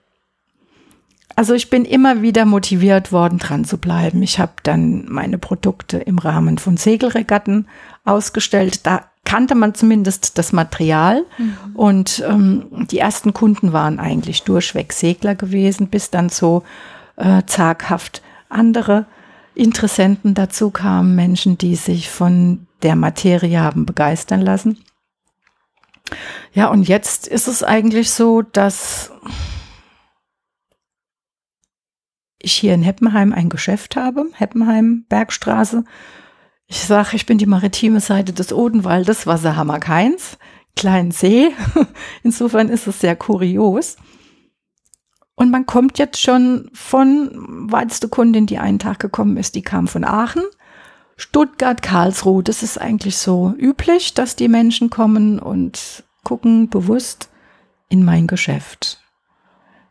also 1.40 1.54
ich 1.54 1.70
bin 1.70 1.86
immer 1.86 2.20
wieder 2.20 2.44
motiviert 2.44 3.12
worden, 3.12 3.38
dran 3.38 3.64
zu 3.64 3.78
bleiben. 3.78 4.22
Ich 4.22 4.38
habe 4.38 4.52
dann 4.62 5.06
meine 5.08 5.38
Produkte 5.38 5.96
im 5.96 6.18
Rahmen 6.18 6.58
von 6.58 6.76
Segelregatten 6.76 7.66
ausgestellt. 8.04 8.86
Da 8.86 9.06
kannte 9.24 9.54
man 9.54 9.74
zumindest 9.74 10.36
das 10.36 10.52
Material. 10.52 11.24
Mhm. 11.38 11.56
Und 11.72 12.22
ähm, 12.28 12.86
die 12.90 12.98
ersten 12.98 13.32
Kunden 13.32 13.72
waren 13.72 13.98
eigentlich 13.98 14.42
durchweg 14.42 14.92
Segler 14.92 15.34
gewesen, 15.34 15.88
bis 15.88 16.10
dann 16.10 16.28
so 16.28 16.62
äh, 17.16 17.42
zaghaft 17.46 18.20
andere 18.50 19.06
Interessenten 19.54 20.34
dazu 20.34 20.70
kamen, 20.70 21.16
Menschen, 21.16 21.56
die 21.56 21.74
sich 21.74 22.10
von 22.10 22.66
der 22.82 22.96
Materie 22.96 23.62
haben 23.62 23.86
begeistern 23.86 24.42
lassen. 24.42 24.76
Ja, 26.52 26.66
und 26.66 26.86
jetzt 26.86 27.26
ist 27.26 27.48
es 27.48 27.62
eigentlich 27.62 28.10
so, 28.10 28.42
dass 28.42 29.10
ich 32.40 32.54
hier 32.54 32.74
in 32.74 32.82
Heppenheim 32.82 33.32
ein 33.32 33.48
Geschäft 33.48 33.96
habe, 33.96 34.26
Heppenheim 34.34 35.04
Bergstraße. 35.08 35.84
Ich 36.66 36.80
sage, 36.80 37.16
ich 37.16 37.26
bin 37.26 37.38
die 37.38 37.46
maritime 37.46 38.00
Seite 38.00 38.32
des 38.32 38.52
Odenwaldes, 38.52 39.26
Wasserhammer 39.26 39.80
Keins, 39.80 40.38
kleinen 40.76 41.10
See. 41.10 41.50
Insofern 42.22 42.68
ist 42.68 42.86
es 42.86 43.00
sehr 43.00 43.16
kurios. 43.16 43.96
Und 45.34 45.50
man 45.50 45.66
kommt 45.66 45.98
jetzt 45.98 46.20
schon 46.20 46.70
von 46.74 47.30
weiteste 47.70 48.08
Kundin, 48.08 48.46
die 48.46 48.58
einen 48.58 48.78
Tag 48.78 48.98
gekommen 48.98 49.36
ist, 49.36 49.54
die 49.54 49.62
kam 49.62 49.88
von 49.88 50.04
Aachen. 50.04 50.42
Stuttgart, 51.16 51.82
Karlsruhe, 51.82 52.42
das 52.42 52.62
ist 52.62 52.80
eigentlich 52.80 53.18
so 53.18 53.54
üblich, 53.58 54.14
dass 54.14 54.36
die 54.36 54.48
Menschen 54.48 54.90
kommen 54.90 55.38
und 55.38 56.04
gucken 56.24 56.70
bewusst 56.70 57.30
in 57.88 58.04
mein 58.04 58.26
Geschäft. 58.26 59.00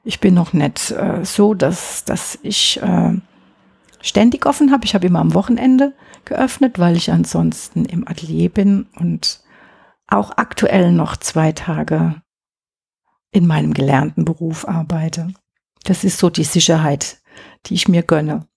Ich 0.09 0.19
bin 0.19 0.33
noch 0.33 0.53
nicht 0.53 0.89
äh, 0.89 1.23
so, 1.23 1.53
dass, 1.53 2.03
dass 2.03 2.39
ich 2.41 2.81
äh, 2.81 3.13
ständig 4.01 4.47
offen 4.47 4.71
habe. 4.71 4.83
Ich 4.83 4.95
habe 4.95 5.05
immer 5.05 5.19
am 5.19 5.35
Wochenende 5.35 5.93
geöffnet, 6.25 6.79
weil 6.79 6.97
ich 6.97 7.11
ansonsten 7.11 7.85
im 7.85 8.07
Atelier 8.07 8.49
bin 8.49 8.87
und 8.95 9.43
auch 10.07 10.31
aktuell 10.35 10.91
noch 10.93 11.15
zwei 11.15 11.51
Tage 11.51 12.23
in 13.29 13.45
meinem 13.45 13.75
gelernten 13.75 14.25
Beruf 14.25 14.67
arbeite. 14.67 15.31
Das 15.83 16.03
ist 16.03 16.17
so 16.17 16.31
die 16.31 16.43
Sicherheit, 16.43 17.21
die 17.67 17.75
ich 17.75 17.87
mir 17.87 18.01
gönne. 18.01 18.47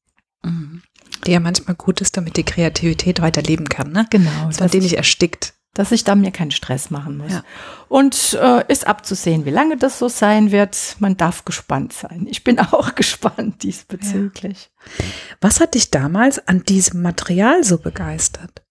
Mhm. 0.42 0.80
Die 1.26 1.32
ja 1.32 1.40
manchmal 1.40 1.76
gut 1.76 2.00
ist, 2.00 2.16
damit 2.16 2.38
die 2.38 2.44
Kreativität 2.44 3.20
weiterleben 3.20 3.68
kann, 3.68 3.92
ne? 3.92 4.06
Genau. 4.08 4.46
Dass 4.46 4.60
man 4.60 4.70
die 4.70 4.80
nicht 4.80 4.96
erstickt. 4.96 5.52
Dass 5.74 5.90
ich 5.90 6.04
da 6.04 6.14
mir 6.14 6.32
keinen 6.32 6.50
Stress 6.50 6.90
machen 6.90 7.16
muss. 7.16 7.32
Ja. 7.32 7.44
Und 7.88 8.38
äh, 8.40 8.64
ist 8.70 8.86
abzusehen, 8.86 9.46
wie 9.46 9.50
lange 9.50 9.78
das 9.78 9.98
so 9.98 10.08
sein 10.08 10.52
wird. 10.52 10.96
Man 10.98 11.16
darf 11.16 11.46
gespannt 11.46 11.94
sein. 11.94 12.26
Ich 12.28 12.44
bin 12.44 12.58
auch 12.60 12.94
gespannt 12.94 13.62
diesbezüglich. 13.62 14.70
Ja. 14.98 15.04
Was 15.40 15.60
hat 15.60 15.74
dich 15.74 15.90
damals 15.90 16.46
an 16.46 16.64
diesem 16.64 17.00
Material 17.00 17.64
so 17.64 17.78
begeistert? 17.78 18.62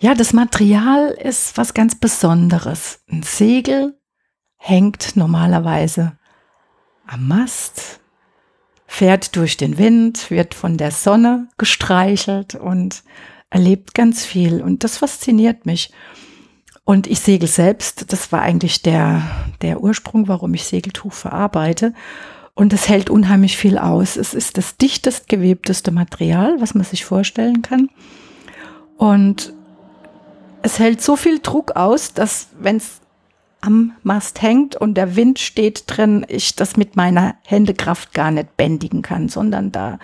Ja, 0.00 0.14
das 0.14 0.32
Material 0.32 1.08
ist 1.10 1.56
was 1.58 1.74
ganz 1.74 1.96
Besonderes. 1.96 3.00
Ein 3.10 3.22
Segel 3.22 3.98
hängt 4.56 5.16
normalerweise 5.16 6.18
am 7.06 7.26
Mast, 7.26 8.00
fährt 8.86 9.34
durch 9.36 9.56
den 9.56 9.78
Wind, 9.78 10.30
wird 10.30 10.54
von 10.54 10.76
der 10.76 10.90
Sonne 10.90 11.48
gestreichelt 11.56 12.54
und 12.54 13.02
erlebt 13.50 13.94
ganz 13.94 14.24
viel. 14.24 14.62
Und 14.62 14.84
das 14.84 14.98
fasziniert 14.98 15.66
mich. 15.66 15.90
Und 16.84 17.06
ich 17.06 17.20
segel 17.20 17.48
selbst, 17.48 18.12
das 18.12 18.32
war 18.32 18.40
eigentlich 18.40 18.82
der, 18.82 19.22
der 19.60 19.82
Ursprung, 19.82 20.26
warum 20.28 20.54
ich 20.54 20.64
Segeltuch 20.64 21.12
verarbeite. 21.12 21.92
Und 22.54 22.72
es 22.72 22.88
hält 22.88 23.10
unheimlich 23.10 23.56
viel 23.56 23.78
aus. 23.78 24.16
Es 24.16 24.34
ist 24.34 24.56
das 24.56 24.76
dichtest 24.78 25.28
gewebteste 25.28 25.90
Material, 25.90 26.56
was 26.60 26.74
man 26.74 26.84
sich 26.84 27.04
vorstellen 27.04 27.62
kann. 27.62 27.88
Und 28.96 29.52
es 30.62 30.78
hält 30.78 31.00
so 31.00 31.16
viel 31.16 31.38
Druck 31.38 31.76
aus, 31.76 32.14
dass 32.14 32.48
wenn 32.58 32.76
es 32.76 33.00
am 33.60 33.92
Mast 34.02 34.42
hängt 34.42 34.76
und 34.76 34.94
der 34.94 35.16
Wind 35.16 35.38
steht 35.38 35.84
drin, 35.86 36.24
ich 36.28 36.54
das 36.54 36.76
mit 36.76 36.96
meiner 36.96 37.34
Händekraft 37.44 38.14
gar 38.14 38.30
nicht 38.30 38.56
bändigen 38.56 39.02
kann, 39.02 39.28
sondern 39.28 39.72
da 39.72 39.98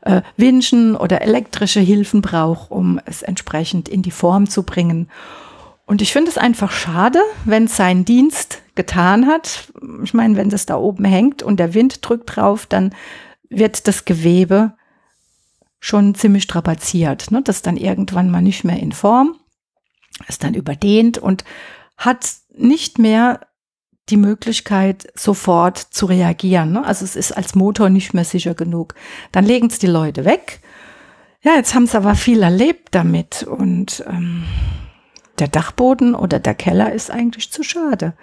äh, 0.00 0.22
Winschen 0.36 0.96
oder 0.96 1.22
elektrische 1.22 1.80
Hilfen 1.80 2.22
brauche, 2.22 2.72
um 2.72 3.00
es 3.04 3.22
entsprechend 3.22 3.88
in 3.88 4.02
die 4.02 4.10
Form 4.10 4.48
zu 4.48 4.62
bringen. 4.64 5.08
Und 5.84 6.02
ich 6.02 6.12
finde 6.12 6.30
es 6.30 6.38
einfach 6.38 6.72
schade, 6.72 7.20
wenn 7.44 7.64
es 7.64 7.76
seinen 7.76 8.04
Dienst 8.04 8.62
getan 8.74 9.26
hat. 9.26 9.72
Ich 10.02 10.14
meine, 10.14 10.36
wenn 10.36 10.50
es 10.50 10.66
da 10.66 10.76
oben 10.76 11.04
hängt 11.04 11.42
und 11.42 11.58
der 11.58 11.74
Wind 11.74 12.06
drückt 12.06 12.36
drauf, 12.36 12.66
dann 12.66 12.94
wird 13.48 13.86
das 13.86 14.04
Gewebe 14.04 14.72
schon 15.78 16.16
ziemlich 16.16 16.42
strapaziert. 16.42 17.30
Ne? 17.30 17.42
Das 17.42 17.62
dann 17.62 17.76
irgendwann 17.76 18.30
mal 18.30 18.42
nicht 18.42 18.64
mehr 18.64 18.80
in 18.80 18.90
Form, 18.90 19.36
ist 20.26 20.42
dann 20.42 20.54
überdehnt 20.54 21.18
und 21.18 21.44
hat 21.96 22.28
nicht 22.56 22.98
mehr 22.98 23.40
die 24.08 24.16
Möglichkeit, 24.16 25.08
sofort 25.14 25.78
zu 25.78 26.06
reagieren. 26.06 26.72
Ne? 26.72 26.84
Also 26.84 27.04
es 27.04 27.16
ist 27.16 27.32
als 27.32 27.54
Motor 27.54 27.88
nicht 27.88 28.14
mehr 28.14 28.24
sicher 28.24 28.54
genug. 28.54 28.94
Dann 29.32 29.44
legen 29.44 29.66
es 29.66 29.78
die 29.78 29.88
Leute 29.88 30.24
weg. 30.24 30.60
Ja, 31.42 31.54
jetzt 31.54 31.74
haben 31.74 31.86
sie 31.86 31.96
aber 31.96 32.14
viel 32.14 32.42
erlebt 32.42 32.88
damit 32.92 33.42
und 33.42 34.04
ähm, 34.08 34.44
der 35.38 35.48
Dachboden 35.48 36.14
oder 36.14 36.38
der 36.38 36.54
Keller 36.54 36.92
ist 36.92 37.10
eigentlich 37.10 37.50
zu 37.52 37.62
schade. 37.62 38.14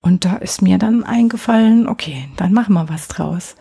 Und 0.00 0.24
da 0.24 0.36
ist 0.36 0.62
mir 0.62 0.78
dann 0.78 1.04
eingefallen, 1.04 1.86
okay, 1.88 2.28
dann 2.36 2.52
machen 2.52 2.74
wir 2.74 2.88
was 2.88 3.08
draus, 3.08 3.54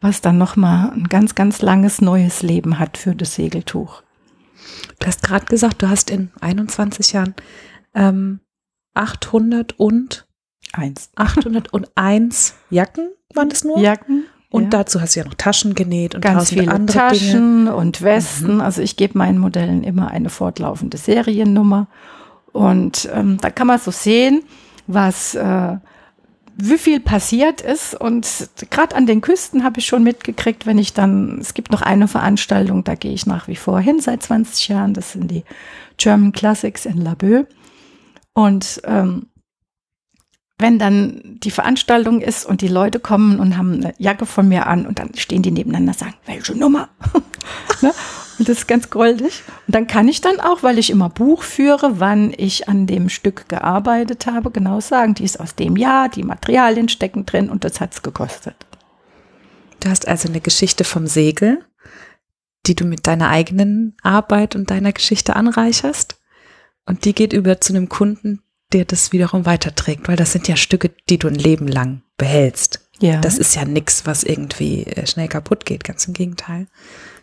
was 0.00 0.20
dann 0.20 0.36
noch 0.36 0.56
mal 0.56 0.90
ein 0.90 1.08
ganz, 1.08 1.34
ganz 1.34 1.62
langes 1.62 2.00
neues 2.00 2.42
Leben 2.42 2.78
hat 2.78 2.98
für 2.98 3.14
das 3.14 3.34
Segeltuch. 3.34 4.02
Du 4.98 5.06
hast 5.06 5.22
gerade 5.22 5.46
gesagt, 5.46 5.82
du 5.82 5.88
hast 5.88 6.10
in 6.10 6.30
21 6.40 7.12
Jahren 7.12 7.34
ähm, 7.94 8.40
800 8.94 9.78
und 9.78 10.26
eins. 10.72 11.10
801 11.16 12.54
Jacken 12.70 13.10
waren 13.34 13.48
das 13.48 13.64
nur? 13.64 13.78
Jacken. 13.78 14.24
Und 14.50 14.64
ja. 14.64 14.68
dazu 14.70 15.00
hast 15.00 15.14
du 15.14 15.20
ja 15.20 15.26
noch 15.26 15.34
Taschen 15.34 15.74
genäht 15.74 16.14
und 16.14 16.22
ganz 16.22 16.48
viele 16.48 16.72
andere 16.72 16.96
Taschen 16.96 17.66
Dinge. 17.66 17.76
und 17.76 18.00
Westen. 18.00 18.54
Mhm. 18.54 18.60
Also 18.62 18.80
ich 18.80 18.96
gebe 18.96 19.18
meinen 19.18 19.38
Modellen 19.38 19.84
immer 19.84 20.10
eine 20.10 20.30
fortlaufende 20.30 20.96
Seriennummer. 20.96 21.86
Und 22.52 23.08
ähm, 23.12 23.36
da 23.40 23.50
kann 23.50 23.66
man 23.66 23.78
so 23.78 23.90
sehen, 23.90 24.42
was 24.86 25.34
äh, 25.34 25.76
wie 26.56 26.78
viel 26.78 26.98
passiert 27.00 27.60
ist. 27.60 27.94
Und 27.94 28.48
gerade 28.70 28.96
an 28.96 29.06
den 29.06 29.20
Küsten 29.20 29.64
habe 29.64 29.80
ich 29.80 29.86
schon 29.86 30.02
mitgekriegt, 30.02 30.64
wenn 30.64 30.78
ich 30.78 30.94
dann, 30.94 31.38
es 31.40 31.52
gibt 31.52 31.70
noch 31.70 31.82
eine 31.82 32.08
Veranstaltung, 32.08 32.84
da 32.84 32.94
gehe 32.94 33.12
ich 33.12 33.26
nach 33.26 33.48
wie 33.48 33.56
vor 33.56 33.80
hin 33.80 34.00
seit 34.00 34.22
20 34.22 34.68
Jahren. 34.68 34.94
Das 34.94 35.12
sind 35.12 35.30
die 35.30 35.44
German 35.98 36.32
Classics 36.32 36.86
in 36.86 36.98
Laboe. 36.98 37.46
Und 38.34 38.80
ähm, 38.84 39.26
wenn 40.58 40.78
dann 40.78 41.38
die 41.42 41.52
Veranstaltung 41.52 42.20
ist 42.20 42.44
und 42.44 42.60
die 42.62 42.68
Leute 42.68 42.98
kommen 42.98 43.38
und 43.38 43.56
haben 43.56 43.74
eine 43.74 43.94
Jacke 43.98 44.26
von 44.26 44.48
mir 44.48 44.66
an 44.66 44.86
und 44.86 44.98
dann 44.98 45.14
stehen 45.14 45.42
die 45.42 45.52
nebeneinander 45.52 45.92
und 45.92 45.98
sagen, 45.98 46.14
welche 46.26 46.56
Nummer? 46.56 46.88
ne? 47.80 47.92
Und 48.38 48.48
das 48.48 48.58
ist 48.58 48.68
ganz 48.68 48.88
goldig. 48.90 49.42
Und 49.66 49.74
dann 49.74 49.86
kann 49.86 50.06
ich 50.06 50.20
dann 50.20 50.38
auch, 50.40 50.62
weil 50.62 50.78
ich 50.78 50.90
immer 50.90 51.08
Buch 51.08 51.42
führe, 51.42 51.98
wann 52.00 52.32
ich 52.36 52.68
an 52.68 52.86
dem 52.86 53.08
Stück 53.08 53.48
gearbeitet 53.48 54.26
habe, 54.26 54.50
genau 54.50 54.80
sagen, 54.80 55.14
die 55.14 55.24
ist 55.24 55.40
aus 55.40 55.54
dem 55.56 55.76
Jahr, 55.76 56.08
die 56.08 56.22
Materialien 56.22 56.88
stecken 56.88 57.26
drin 57.26 57.50
und 57.50 57.64
das 57.64 57.80
hat's 57.80 58.02
gekostet. 58.02 58.54
Du 59.80 59.88
hast 59.88 60.06
also 60.06 60.28
eine 60.28 60.40
Geschichte 60.40 60.84
vom 60.84 61.06
Segel, 61.06 61.64
die 62.66 62.74
du 62.74 62.84
mit 62.84 63.06
deiner 63.06 63.28
eigenen 63.28 63.96
Arbeit 64.02 64.54
und 64.54 64.70
deiner 64.70 64.92
Geschichte 64.92 65.34
anreicherst. 65.34 66.17
Und 66.88 67.04
die 67.04 67.14
geht 67.14 67.32
über 67.32 67.60
zu 67.60 67.74
einem 67.74 67.88
Kunden, 67.88 68.40
der 68.72 68.84
das 68.84 69.12
wiederum 69.12 69.46
weiterträgt, 69.46 70.08
weil 70.08 70.16
das 70.16 70.32
sind 70.32 70.48
ja 70.48 70.56
Stücke, 70.56 70.90
die 71.08 71.18
du 71.18 71.28
ein 71.28 71.34
Leben 71.34 71.68
lang 71.68 72.02
behältst. 72.16 72.80
Ja. 72.98 73.20
Das 73.20 73.38
ist 73.38 73.54
ja 73.54 73.64
nichts, 73.64 74.06
was 74.06 74.24
irgendwie 74.24 74.84
äh, 74.84 75.06
schnell 75.06 75.28
kaputt 75.28 75.64
geht, 75.64 75.84
ganz 75.84 76.06
im 76.06 76.14
Gegenteil. 76.14 76.66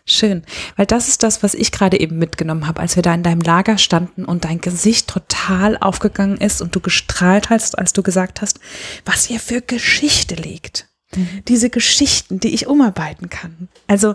Schön, 0.08 0.44
weil 0.76 0.86
das 0.86 1.08
ist 1.08 1.24
das, 1.24 1.42
was 1.42 1.54
ich 1.54 1.72
gerade 1.72 1.98
eben 1.98 2.16
mitgenommen 2.16 2.68
habe, 2.68 2.80
als 2.80 2.94
wir 2.94 3.02
da 3.02 3.12
in 3.12 3.24
deinem 3.24 3.40
Lager 3.40 3.76
standen 3.76 4.24
und 4.24 4.44
dein 4.44 4.60
Gesicht 4.60 5.08
total 5.08 5.76
aufgegangen 5.76 6.38
ist 6.38 6.62
und 6.62 6.76
du 6.76 6.80
gestrahlt 6.80 7.50
hast, 7.50 7.76
als 7.76 7.92
du 7.92 8.04
gesagt 8.04 8.40
hast, 8.40 8.60
was 9.04 9.24
hier 9.24 9.40
für 9.40 9.60
Geschichte 9.60 10.36
liegt. 10.36 10.88
Mhm. 11.14 11.42
Diese 11.48 11.70
Geschichten, 11.70 12.38
die 12.38 12.54
ich 12.54 12.68
umarbeiten 12.68 13.30
kann. 13.30 13.68
Also 13.88 14.14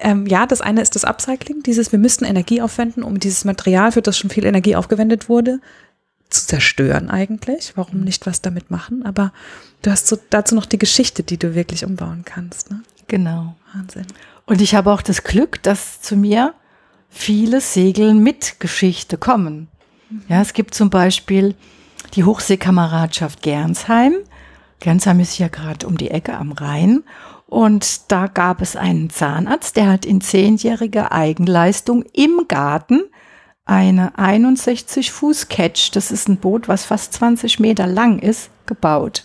ähm, 0.00 0.26
ja, 0.26 0.46
das 0.46 0.60
eine 0.60 0.80
ist 0.80 0.94
das 0.94 1.04
Upcycling, 1.04 1.62
dieses, 1.62 1.92
wir 1.92 1.98
müssten 1.98 2.24
Energie 2.24 2.60
aufwenden, 2.62 3.02
um 3.02 3.18
dieses 3.20 3.44
Material, 3.44 3.92
für 3.92 4.02
das 4.02 4.18
schon 4.18 4.30
viel 4.30 4.44
Energie 4.44 4.76
aufgewendet 4.76 5.28
wurde, 5.28 5.60
zu 6.30 6.46
zerstören 6.46 7.10
eigentlich. 7.10 7.72
Warum 7.76 8.00
nicht 8.00 8.26
was 8.26 8.40
damit 8.40 8.70
machen? 8.70 9.04
Aber 9.04 9.32
du 9.82 9.90
hast 9.90 10.06
so 10.06 10.18
dazu 10.30 10.54
noch 10.54 10.66
die 10.66 10.78
Geschichte, 10.78 11.22
die 11.22 11.38
du 11.38 11.54
wirklich 11.54 11.84
umbauen 11.84 12.22
kannst. 12.24 12.70
Ne? 12.70 12.82
Genau. 13.08 13.56
Wahnsinn. 13.74 14.06
Und 14.46 14.60
ich 14.60 14.74
habe 14.74 14.90
auch 14.90 15.02
das 15.02 15.24
Glück, 15.24 15.62
dass 15.62 16.00
zu 16.00 16.16
mir 16.16 16.54
viele 17.08 17.60
Segel 17.60 18.14
mit 18.14 18.60
Geschichte 18.60 19.16
kommen. 19.18 19.68
Ja, 20.28 20.40
es 20.40 20.52
gibt 20.54 20.74
zum 20.74 20.90
Beispiel 20.90 21.54
die 22.14 22.24
Hochseekameradschaft 22.24 23.42
Gernsheim. 23.42 24.14
Gernsheim 24.80 25.20
ist 25.20 25.38
ja 25.38 25.48
gerade 25.48 25.86
um 25.86 25.98
die 25.98 26.10
Ecke 26.10 26.34
am 26.34 26.52
Rhein. 26.52 27.04
Und 27.50 28.12
da 28.12 28.28
gab 28.28 28.62
es 28.62 28.76
einen 28.76 29.10
Zahnarzt, 29.10 29.76
der 29.76 29.88
hat 29.88 30.06
in 30.06 30.20
zehnjähriger 30.20 31.10
Eigenleistung 31.10 32.04
im 32.12 32.42
Garten 32.46 33.02
eine 33.64 34.16
61 34.16 35.10
Fuß 35.10 35.48
Catch, 35.48 35.90
das 35.94 36.12
ist 36.12 36.28
ein 36.28 36.36
Boot, 36.36 36.68
was 36.68 36.84
fast 36.84 37.12
20 37.14 37.58
Meter 37.58 37.88
lang 37.88 38.20
ist, 38.20 38.50
gebaut. 38.66 39.24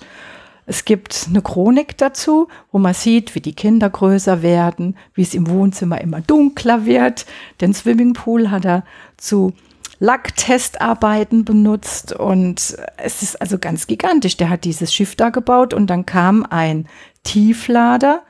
Es 0.65 0.86
gibt 0.86 1.27
eine 1.29 1.44
Chronik 1.44 2.00
dazu, 2.00 2.48
wo 2.72 2.79
man 2.79 2.96
sieht, 2.96 3.36
wie 3.36 3.41
die 3.41 3.53
Kinder 3.53 3.91
größer 3.91 4.41
werden, 4.41 4.98
wie 5.13 5.22
es 5.22 5.36
im 5.36 5.48
Wohnzimmer 5.48 6.01
immer 6.01 6.22
dunkler 6.22 6.88
wird. 6.88 7.27
Den 7.62 7.75
Swimmingpool 7.75 8.50
hat 8.50 8.65
er 8.65 8.84
zu 9.17 9.53
Lacktestarbeiten 10.00 11.46
benutzt 11.46 12.12
und 12.12 12.75
es 12.98 13.22
ist 13.22 13.39
also 13.39 13.60
ganz 13.60 13.86
gigantisch. 13.86 14.36
Der 14.36 14.50
hat 14.50 14.63
dieses 14.63 14.91
Schiff 14.91 15.15
da 15.15 15.29
gebaut 15.29 15.75
und 15.75 15.88
dann 15.88 16.08
kam 16.08 16.44
ein 16.50 16.88
Tieflader 17.25 18.24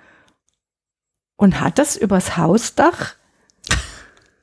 und 1.36 1.62
hat 1.62 1.78
das 1.78 1.96
übers 1.96 2.38
Hausdach 2.38 3.14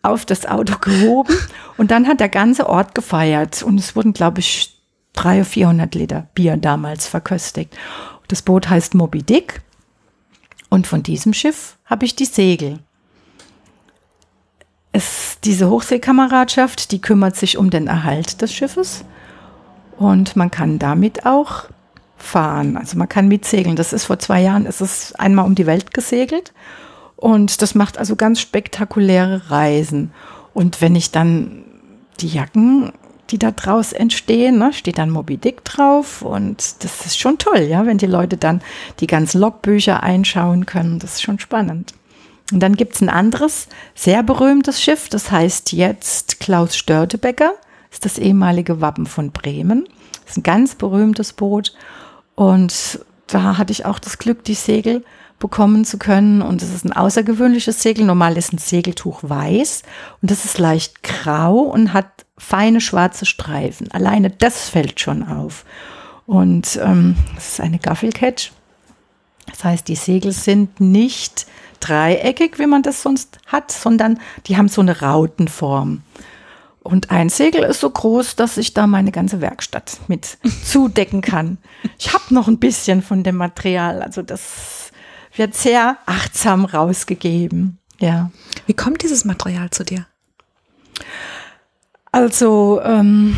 auf 0.02 0.24
das 0.24 0.46
Auto 0.46 0.78
gehoben 0.78 1.36
und 1.76 1.90
dann 1.90 2.06
hat 2.06 2.20
der 2.20 2.28
ganze 2.28 2.68
Ort 2.68 2.94
gefeiert 2.94 3.62
und 3.62 3.78
es 3.78 3.96
wurden, 3.96 4.12
glaube 4.12 4.40
ich, 4.40 4.78
300 5.14 5.40
oder 5.40 5.44
400 5.44 5.94
Liter 5.94 6.28
Bier 6.34 6.56
damals 6.56 7.06
verköstigt. 7.06 7.76
Das 8.28 8.42
Boot 8.42 8.68
heißt 8.68 8.94
Moby 8.94 9.22
Dick 9.22 9.62
und 10.68 10.86
von 10.86 11.02
diesem 11.02 11.34
Schiff 11.34 11.76
habe 11.84 12.04
ich 12.04 12.16
die 12.16 12.24
Segel. 12.24 12.78
Es, 14.92 15.38
diese 15.44 15.70
Hochseekameradschaft, 15.70 16.92
die 16.92 17.00
kümmert 17.00 17.36
sich 17.36 17.56
um 17.56 17.70
den 17.70 17.86
Erhalt 17.86 18.42
des 18.42 18.52
Schiffes 18.52 19.04
und 19.96 20.36
man 20.36 20.50
kann 20.50 20.78
damit 20.78 21.24
auch 21.24 21.66
fahren. 22.22 22.76
Also 22.76 22.96
man 22.96 23.08
kann 23.08 23.28
mitsegeln. 23.28 23.76
Das 23.76 23.92
ist 23.92 24.04
vor 24.04 24.18
zwei 24.18 24.40
Jahren, 24.40 24.66
ist 24.66 24.80
es 24.80 25.14
einmal 25.14 25.44
um 25.44 25.54
die 25.54 25.66
Welt 25.66 25.92
gesegelt 25.92 26.52
und 27.22 27.62
das 27.62 27.76
macht 27.76 27.98
also 27.98 28.16
ganz 28.16 28.40
spektakuläre 28.40 29.48
Reisen. 29.48 30.12
Und 30.54 30.80
wenn 30.80 30.96
ich 30.96 31.12
dann 31.12 31.62
die 32.18 32.26
Jacken, 32.26 32.92
die 33.30 33.38
da 33.38 33.52
draus 33.52 33.92
entstehen, 33.92 34.58
ne, 34.58 34.72
steht 34.72 34.98
dann 34.98 35.08
Moby 35.08 35.36
Dick 35.36 35.64
drauf 35.64 36.22
und 36.22 36.82
das 36.82 37.06
ist 37.06 37.20
schon 37.20 37.38
toll, 37.38 37.60
ja, 37.60 37.86
wenn 37.86 37.98
die 37.98 38.06
Leute 38.06 38.36
dann 38.36 38.60
die 38.98 39.06
ganzen 39.06 39.40
Logbücher 39.40 40.02
einschauen 40.02 40.66
können. 40.66 40.98
Das 40.98 41.14
ist 41.14 41.22
schon 41.22 41.38
spannend. 41.38 41.94
Und 42.50 42.58
dann 42.58 42.74
gibt's 42.74 43.00
ein 43.00 43.08
anderes, 43.08 43.68
sehr 43.94 44.24
berühmtes 44.24 44.82
Schiff, 44.82 45.08
das 45.08 45.30
heißt 45.30 45.72
jetzt 45.72 46.40
Klaus 46.40 46.76
Störtebecker, 46.76 47.52
ist 47.92 48.04
das 48.04 48.18
ehemalige 48.18 48.80
Wappen 48.80 49.06
von 49.06 49.30
Bremen. 49.30 49.86
Das 50.24 50.32
ist 50.32 50.38
ein 50.38 50.42
ganz 50.42 50.74
berühmtes 50.74 51.32
Boot. 51.32 51.72
Und 52.34 53.00
da 53.26 53.58
hatte 53.58 53.72
ich 53.72 53.84
auch 53.86 53.98
das 53.98 54.18
Glück, 54.18 54.44
die 54.44 54.54
Segel 54.54 55.04
bekommen 55.38 55.84
zu 55.84 55.98
können. 55.98 56.40
Und 56.40 56.62
es 56.62 56.72
ist 56.72 56.84
ein 56.84 56.92
außergewöhnliches 56.92 57.82
Segel. 57.82 58.04
Normal 58.04 58.36
ist 58.36 58.52
ein 58.52 58.58
Segeltuch 58.58 59.20
weiß 59.22 59.82
und 60.22 60.30
das 60.30 60.44
ist 60.44 60.58
leicht 60.58 61.02
grau 61.02 61.58
und 61.58 61.92
hat 61.92 62.06
feine 62.38 62.80
schwarze 62.80 63.26
Streifen. 63.26 63.90
Alleine 63.92 64.30
das 64.30 64.68
fällt 64.68 65.00
schon 65.00 65.22
auf. 65.22 65.64
Und 66.26 66.78
ähm, 66.82 67.16
es 67.36 67.52
ist 67.52 67.60
eine 67.60 67.78
Gaffelcatch. 67.78 68.52
Das 69.50 69.64
heißt, 69.64 69.88
die 69.88 69.96
Segel 69.96 70.32
sind 70.32 70.80
nicht 70.80 71.46
dreieckig, 71.80 72.58
wie 72.58 72.66
man 72.66 72.82
das 72.82 73.02
sonst 73.02 73.38
hat, 73.46 73.72
sondern 73.72 74.20
die 74.46 74.56
haben 74.56 74.68
so 74.68 74.80
eine 74.80 75.00
Rautenform. 75.00 76.02
Und 76.82 77.10
ein 77.10 77.28
Segel 77.28 77.62
ist 77.62 77.80
so 77.80 77.90
groß, 77.90 78.34
dass 78.34 78.56
ich 78.56 78.74
da 78.74 78.86
meine 78.86 79.12
ganze 79.12 79.40
Werkstatt 79.40 79.98
mit 80.08 80.38
zudecken 80.64 81.20
kann. 81.20 81.58
Ich 81.98 82.12
habe 82.12 82.34
noch 82.34 82.48
ein 82.48 82.58
bisschen 82.58 83.02
von 83.02 83.22
dem 83.22 83.36
Material, 83.36 84.02
also 84.02 84.22
das 84.22 84.90
wird 85.34 85.54
sehr 85.54 85.96
achtsam 86.06 86.64
rausgegeben. 86.64 87.78
Ja. 87.98 88.30
Wie 88.66 88.74
kommt 88.74 89.02
dieses 89.02 89.24
Material 89.24 89.70
zu 89.70 89.84
dir? 89.84 90.06
Also 92.10 92.80
ähm, 92.84 93.36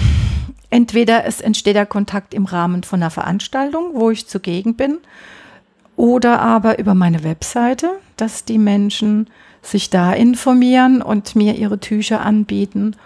entweder 0.71 1.25
es 1.27 1.41
entsteht 1.41 1.77
der 1.77 1.87
Kontakt 1.87 2.35
im 2.35 2.47
Rahmen 2.47 2.83
von 2.83 3.01
einer 3.01 3.11
Veranstaltung, 3.11 3.91
wo 3.95 4.11
ich 4.11 4.27
zugegen 4.27 4.75
bin, 4.75 4.99
oder 5.97 6.41
aber 6.41 6.81
über 6.81 6.95
meine 6.95 7.23
Webseite, 7.23 7.91
dass 8.17 8.45
die 8.45 8.59
Menschen 8.59 9.31
sich 9.63 9.91
da 9.91 10.13
informieren 10.13 11.03
und 11.03 11.37
mir 11.37 11.55
ihre 11.55 11.79
Tücher 11.79 12.21
anbieten. 12.21 12.97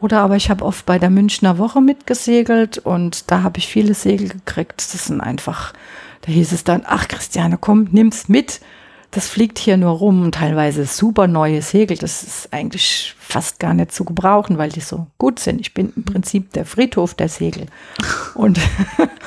Oder 0.00 0.20
aber 0.20 0.36
ich 0.36 0.50
habe 0.50 0.64
oft 0.64 0.84
bei 0.84 0.98
der 0.98 1.10
Münchner 1.10 1.58
Woche 1.58 1.80
mitgesegelt 1.80 2.78
und 2.78 3.30
da 3.30 3.42
habe 3.42 3.58
ich 3.58 3.66
viele 3.68 3.94
Segel 3.94 4.28
gekriegt. 4.28 4.76
Das 4.78 5.06
sind 5.06 5.20
einfach, 5.20 5.72
da 6.22 6.32
hieß 6.32 6.52
es 6.52 6.64
dann, 6.64 6.82
ach 6.84 7.08
Christiane, 7.08 7.56
komm, 7.58 7.88
nimm's 7.92 8.28
mit. 8.28 8.60
Das 9.10 9.28
fliegt 9.28 9.58
hier 9.58 9.78
nur 9.78 9.92
rum, 9.92 10.30
teilweise 10.32 10.84
super 10.84 11.26
neue 11.26 11.62
Segel. 11.62 11.96
Das 11.96 12.22
ist 12.22 12.52
eigentlich 12.52 13.14
fast 13.18 13.58
gar 13.58 13.72
nicht 13.72 13.92
zu 13.92 14.04
gebrauchen, 14.04 14.58
weil 14.58 14.68
die 14.68 14.80
so 14.80 15.06
gut 15.16 15.38
sind. 15.38 15.60
Ich 15.60 15.72
bin 15.72 15.92
im 15.96 16.04
Prinzip 16.04 16.52
der 16.52 16.66
Friedhof 16.66 17.14
der 17.14 17.30
Segel. 17.30 17.66
Und 18.34 18.60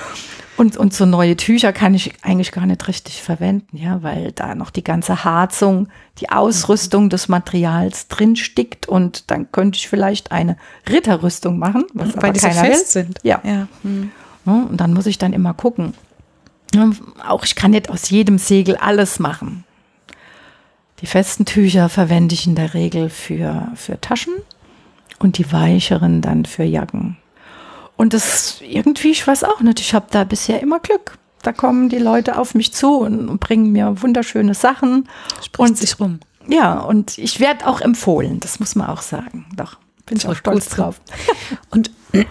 Und, 0.60 0.76
und 0.76 0.94
so 0.94 1.06
neue 1.06 1.38
Tücher 1.38 1.72
kann 1.72 1.94
ich 1.94 2.12
eigentlich 2.22 2.52
gar 2.52 2.66
nicht 2.66 2.86
richtig 2.90 3.24
verwenden, 3.24 3.78
ja, 3.78 4.04
weil 4.04 4.34
da 4.34 4.56
noch 4.56 4.72
die 4.72 4.84
ganze 4.84 5.24
Harzung, 5.24 5.88
die 6.18 6.32
Ausrüstung 6.32 7.10
des 7.10 7.30
Materials 7.30 8.10
drin 8.10 8.36
stickt 8.36 8.86
und 8.86 9.32
dann 9.32 9.50
könnte 9.54 9.78
ich 9.78 9.88
vielleicht 9.88 10.34
eine 10.34 10.58
Ritterrüstung 10.90 11.60
machen, 11.60 11.86
was 11.94 12.10
weil 12.18 12.34
die 12.34 12.42
so 12.42 12.50
fest 12.50 12.94
will. 12.96 13.04
sind. 13.04 13.20
Ja. 13.24 13.40
ja. 13.46 13.70
Hm. 13.84 14.12
Und 14.44 14.82
dann 14.82 14.94
muss 14.94 15.06
ich 15.06 15.18
dann 15.18 15.32
immer 15.32 15.54
gucken. 15.54 15.94
Auch 17.26 17.46
ich 17.46 17.56
kann 17.56 17.72
nicht 17.72 17.90
aus 17.90 18.10
jedem 18.10 18.38
Segel 18.38 18.76
alles 18.76 19.18
machen. 19.18 19.64
Die 21.00 21.08
festen 21.08 21.46
Tücher 21.46 21.88
verwende 21.88 22.36
ich 22.36 22.48
in 22.48 22.56
der 22.56 22.74
Regel 22.74 23.10
für, 23.10 23.72
für 23.76 24.02
Taschen 24.02 24.34
und 25.20 25.38
die 25.38 25.54
weicheren 25.54 26.20
dann 26.20 26.44
für 26.44 26.64
Jacken. 26.66 27.16
Und 28.00 28.14
das 28.14 28.62
irgendwie, 28.62 29.12
ich 29.12 29.28
weiß 29.28 29.44
auch 29.44 29.60
nicht, 29.60 29.82
ich 29.82 29.94
habe 29.94 30.06
da 30.10 30.24
bisher 30.24 30.62
immer 30.62 30.80
Glück. 30.80 31.18
Da 31.42 31.52
kommen 31.52 31.90
die 31.90 31.98
Leute 31.98 32.38
auf 32.38 32.56
mich 32.56 32.74
zu 32.74 33.00
und, 33.00 33.42
bringen 33.42 33.74
mir 33.74 34.02
wunderschöne 34.02 34.54
Sachen. 34.54 35.10
Spricht 35.44 35.60
und 35.60 35.78
sich 35.78 36.00
rum. 36.00 36.22
Ja, 36.48 36.80
und 36.80 37.18
ich 37.18 37.42
werde 37.42 37.68
auch 37.68 37.82
empfohlen, 37.82 38.40
das 38.40 38.62
muss 38.62 38.76
man 38.76 38.88
auch 38.88 39.02
sagen. 39.02 39.48
Doch, 39.54 39.80
bin 40.06 40.16
ich 40.16 40.26
auch 40.30 40.36
stolz 40.38 40.70
drauf. 40.70 41.02
Und 41.72 41.92
wir 42.14 42.26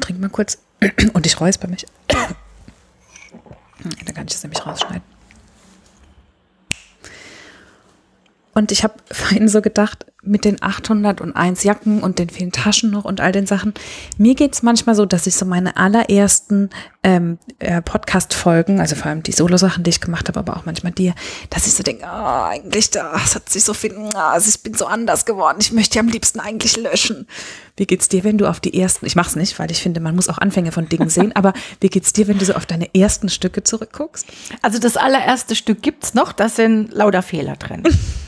trinken 0.00 0.20
mal 0.20 0.28
kurz. 0.28 0.58
Und 1.14 1.24
ich 1.24 1.40
räusper 1.40 1.68
mich. 1.68 1.86
Da 4.04 4.12
kann 4.12 4.26
ich 4.26 4.32
das 4.34 4.42
nämlich 4.42 4.66
rausschneiden. 4.66 5.15
Und 8.56 8.72
ich 8.72 8.84
habe 8.84 8.94
vorhin 9.12 9.48
so 9.48 9.60
gedacht, 9.60 10.06
mit 10.22 10.46
den 10.46 10.62
801 10.62 11.62
Jacken 11.62 12.02
und 12.02 12.18
den 12.18 12.30
vielen 12.30 12.52
Taschen 12.52 12.90
noch 12.90 13.04
und 13.04 13.20
all 13.20 13.30
den 13.30 13.46
Sachen. 13.46 13.74
Mir 14.16 14.34
geht's 14.34 14.62
manchmal 14.62 14.94
so, 14.94 15.04
dass 15.04 15.26
ich 15.26 15.36
so 15.36 15.44
meine 15.44 15.76
allerersten 15.76 16.70
ähm, 17.02 17.36
äh, 17.58 17.82
Podcast-Folgen, 17.82 18.80
also 18.80 18.96
vor 18.96 19.08
allem 19.08 19.22
die 19.22 19.32
Solo-Sachen, 19.32 19.84
die 19.84 19.90
ich 19.90 20.00
gemacht 20.00 20.28
habe, 20.28 20.40
aber 20.40 20.56
auch 20.56 20.64
manchmal 20.64 20.92
dir, 20.92 21.14
dass 21.50 21.66
ich 21.66 21.74
so 21.74 21.82
denke, 21.82 22.06
oh, 22.06 22.44
eigentlich, 22.44 22.88
das 22.88 23.34
hat 23.34 23.46
sich 23.50 23.62
so 23.62 23.74
viel, 23.74 23.94
oh, 23.94 24.16
also 24.16 24.48
ich 24.48 24.62
bin 24.62 24.72
so 24.72 24.86
anders 24.86 25.26
geworden. 25.26 25.58
Ich 25.60 25.72
möchte 25.72 25.92
die 25.92 26.00
am 26.00 26.08
liebsten 26.08 26.40
eigentlich 26.40 26.78
löschen. 26.78 27.28
Wie 27.76 27.84
geht's 27.84 28.08
dir, 28.08 28.24
wenn 28.24 28.38
du 28.38 28.48
auf 28.48 28.60
die 28.60 28.80
ersten, 28.80 29.04
ich 29.04 29.16
mach's 29.16 29.36
nicht, 29.36 29.58
weil 29.58 29.70
ich 29.70 29.82
finde, 29.82 30.00
man 30.00 30.16
muss 30.16 30.30
auch 30.30 30.38
Anfänge 30.38 30.72
von 30.72 30.88
Dingen 30.88 31.10
sehen, 31.10 31.32
aber 31.36 31.52
wie 31.80 31.88
geht's 31.88 32.14
dir, 32.14 32.26
wenn 32.26 32.38
du 32.38 32.46
so 32.46 32.54
auf 32.54 32.64
deine 32.64 32.94
ersten 32.94 33.28
Stücke 33.28 33.64
zurückguckst? 33.64 34.26
Also 34.62 34.78
das 34.78 34.96
allererste 34.96 35.54
Stück 35.54 35.82
gibt's 35.82 36.14
noch, 36.14 36.32
da 36.32 36.48
sind 36.48 36.90
lauter 36.94 37.20
Fehler 37.20 37.56
drin. 37.56 37.82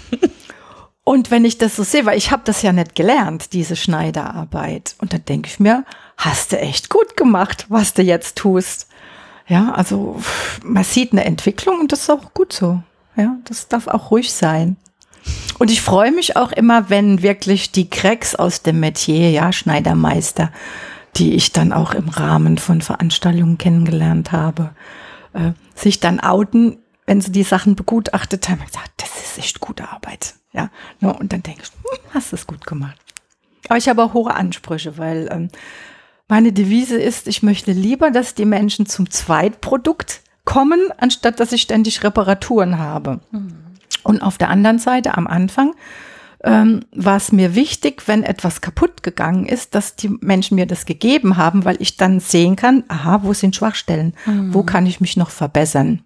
Und 1.09 1.31
wenn 1.31 1.47
ich 1.47 1.57
das 1.57 1.75
so 1.75 1.85
sehe, 1.85 2.05
weil 2.05 2.19
ich 2.19 2.33
habe 2.33 2.43
das 2.45 2.61
ja 2.61 2.71
nicht 2.71 2.95
gelernt, 2.95 3.55
diese 3.55 3.77
Schneiderarbeit. 3.77 4.95
Und 4.99 5.15
dann 5.15 5.25
denke 5.25 5.49
ich 5.49 5.59
mir, 5.59 5.87
hast 6.19 6.53
du 6.53 6.61
echt 6.61 6.91
gut 6.91 7.17
gemacht, 7.17 7.65
was 7.71 7.95
du 7.95 8.03
jetzt 8.03 8.37
tust. 8.37 8.89
Ja, 9.47 9.73
also 9.73 10.21
man 10.63 10.85
sieht 10.85 11.13
eine 11.13 11.25
Entwicklung 11.25 11.81
und 11.81 11.93
das 11.93 12.01
ist 12.01 12.11
auch 12.11 12.35
gut 12.35 12.53
so. 12.53 12.83
Ja, 13.17 13.39
das 13.45 13.69
darf 13.69 13.87
auch 13.87 14.11
ruhig 14.11 14.31
sein. 14.35 14.77
Und 15.59 15.71
ich 15.71 15.81
freue 15.81 16.13
mich 16.13 16.37
auch 16.37 16.53
immer, 16.53 16.91
wenn 16.91 17.23
wirklich 17.23 17.73
die 17.73 17.89
Cracks 17.89 18.35
aus 18.35 18.61
dem 18.61 18.79
Metier, 18.79 19.31
ja, 19.31 19.51
Schneidermeister, 19.51 20.53
die 21.17 21.33
ich 21.33 21.53
dann 21.53 21.73
auch 21.73 21.95
im 21.95 22.11
Rahmen 22.11 22.59
von 22.59 22.83
Veranstaltungen 22.83 23.57
kennengelernt 23.57 24.33
habe, 24.33 24.75
äh, 25.33 25.53
sich 25.75 26.01
dann 26.01 26.21
outen, 26.21 26.77
wenn 27.07 27.23
sie 27.23 27.33
die 27.33 27.45
Sachen 27.45 27.77
begutachtet 27.77 28.51
haben. 28.51 28.61
Ich 28.61 28.73
gesagt, 28.73 28.91
das 28.99 29.09
ist 29.25 29.39
echt 29.39 29.61
gute 29.61 29.89
Arbeit. 29.89 30.35
Ja, 30.59 30.71
no, 30.99 31.13
und 31.13 31.33
dann 31.33 31.45
denke 31.45 31.63
ich, 31.63 31.69
hm, 31.69 31.99
hast 32.13 32.33
du 32.33 32.37
es 32.37 32.47
gut 32.47 32.67
gemacht. 32.67 32.99
Aber 33.69 33.79
ich 33.79 33.89
habe 33.89 34.03
auch 34.03 34.13
hohe 34.13 34.35
Ansprüche, 34.35 34.99
weil 34.99 35.29
ähm, 35.31 35.51
meine 36.27 36.53
Devise 36.53 36.99
ist, 36.99 37.29
ich 37.29 37.45
möchte 37.45 37.71
lieber, 37.71 38.11
dass 38.11 38.35
die 38.35 38.45
Menschen 38.45 38.87
zum 38.87 39.09
Zweitprodukt 39.09 40.21
kommen, 40.45 40.81
anstatt 40.97 41.39
dass 41.39 41.53
ich 41.53 41.63
ständig 41.63 42.03
Reparaturen 42.03 42.79
habe. 42.79 43.21
Mhm. 43.31 43.55
Und 44.03 44.21
auf 44.21 44.37
der 44.37 44.51
anderen 44.51 44.81
Seite 44.81 45.17
am 45.17 45.29
Anfang 45.29 45.75
ähm, 46.43 46.81
war 46.93 47.17
es 47.17 47.31
mir 47.31 47.55
wichtig, 47.55 48.09
wenn 48.09 48.25
etwas 48.25 48.61
kaputt 48.61 49.05
gegangen 49.05 49.47
ist, 49.47 49.77
dass 49.77 49.95
die 49.95 50.09
Menschen 50.09 50.57
mir 50.57 50.67
das 50.67 50.87
gegeben 50.87 51.37
haben, 51.37 51.65
weil 51.65 51.77
ich 51.79 51.97
dann 51.97 52.19
sehen 52.19 52.57
kann, 52.57 52.83
aha, 52.89 53.21
wo 53.23 53.33
sind 53.33 53.55
Schwachstellen? 53.55 54.15
Mhm. 54.27 54.55
Wo 54.55 54.65
kann 54.65 54.87
ich 54.87 55.01
mich 55.01 55.17
noch 55.17 55.31
verbessern? 55.31 56.03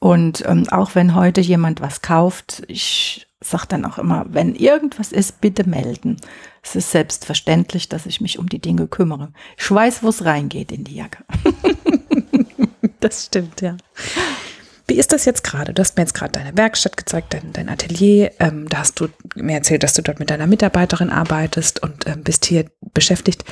Und 0.00 0.44
ähm, 0.46 0.68
auch 0.70 0.94
wenn 0.94 1.14
heute 1.14 1.40
jemand 1.40 1.80
was 1.80 2.02
kauft, 2.02 2.62
ich 2.66 3.26
sage 3.46 3.66
dann 3.68 3.84
auch 3.84 3.98
immer, 3.98 4.26
wenn 4.28 4.54
irgendwas 4.54 5.12
ist, 5.12 5.40
bitte 5.40 5.68
melden. 5.68 6.16
Es 6.62 6.76
ist 6.76 6.90
selbstverständlich, 6.90 7.88
dass 7.88 8.06
ich 8.06 8.20
mich 8.20 8.38
um 8.38 8.48
die 8.48 8.60
Dinge 8.60 8.86
kümmere. 8.86 9.32
Ich 9.58 9.70
weiß, 9.70 10.02
wo 10.02 10.08
es 10.08 10.24
reingeht 10.24 10.72
in 10.72 10.84
die 10.84 10.96
Jacke. 10.96 11.24
das 13.00 13.26
stimmt, 13.26 13.60
ja. 13.60 13.76
Wie 14.94 14.98
ist 15.00 15.12
das 15.12 15.24
jetzt 15.24 15.42
gerade? 15.42 15.74
Du 15.74 15.80
hast 15.80 15.96
mir 15.96 16.04
jetzt 16.04 16.14
gerade 16.14 16.30
deine 16.30 16.56
Werkstatt 16.56 16.96
gezeigt, 16.96 17.34
dein, 17.34 17.52
dein 17.52 17.68
Atelier. 17.68 18.30
Ähm, 18.38 18.68
da 18.68 18.78
hast 18.78 19.00
du 19.00 19.08
mir 19.34 19.54
erzählt, 19.54 19.82
dass 19.82 19.94
du 19.94 20.02
dort 20.02 20.20
mit 20.20 20.30
deiner 20.30 20.46
Mitarbeiterin 20.46 21.10
arbeitest 21.10 21.82
und 21.82 22.06
ähm, 22.06 22.22
bist 22.22 22.44
hier 22.44 22.66
beschäftigt 22.92 23.44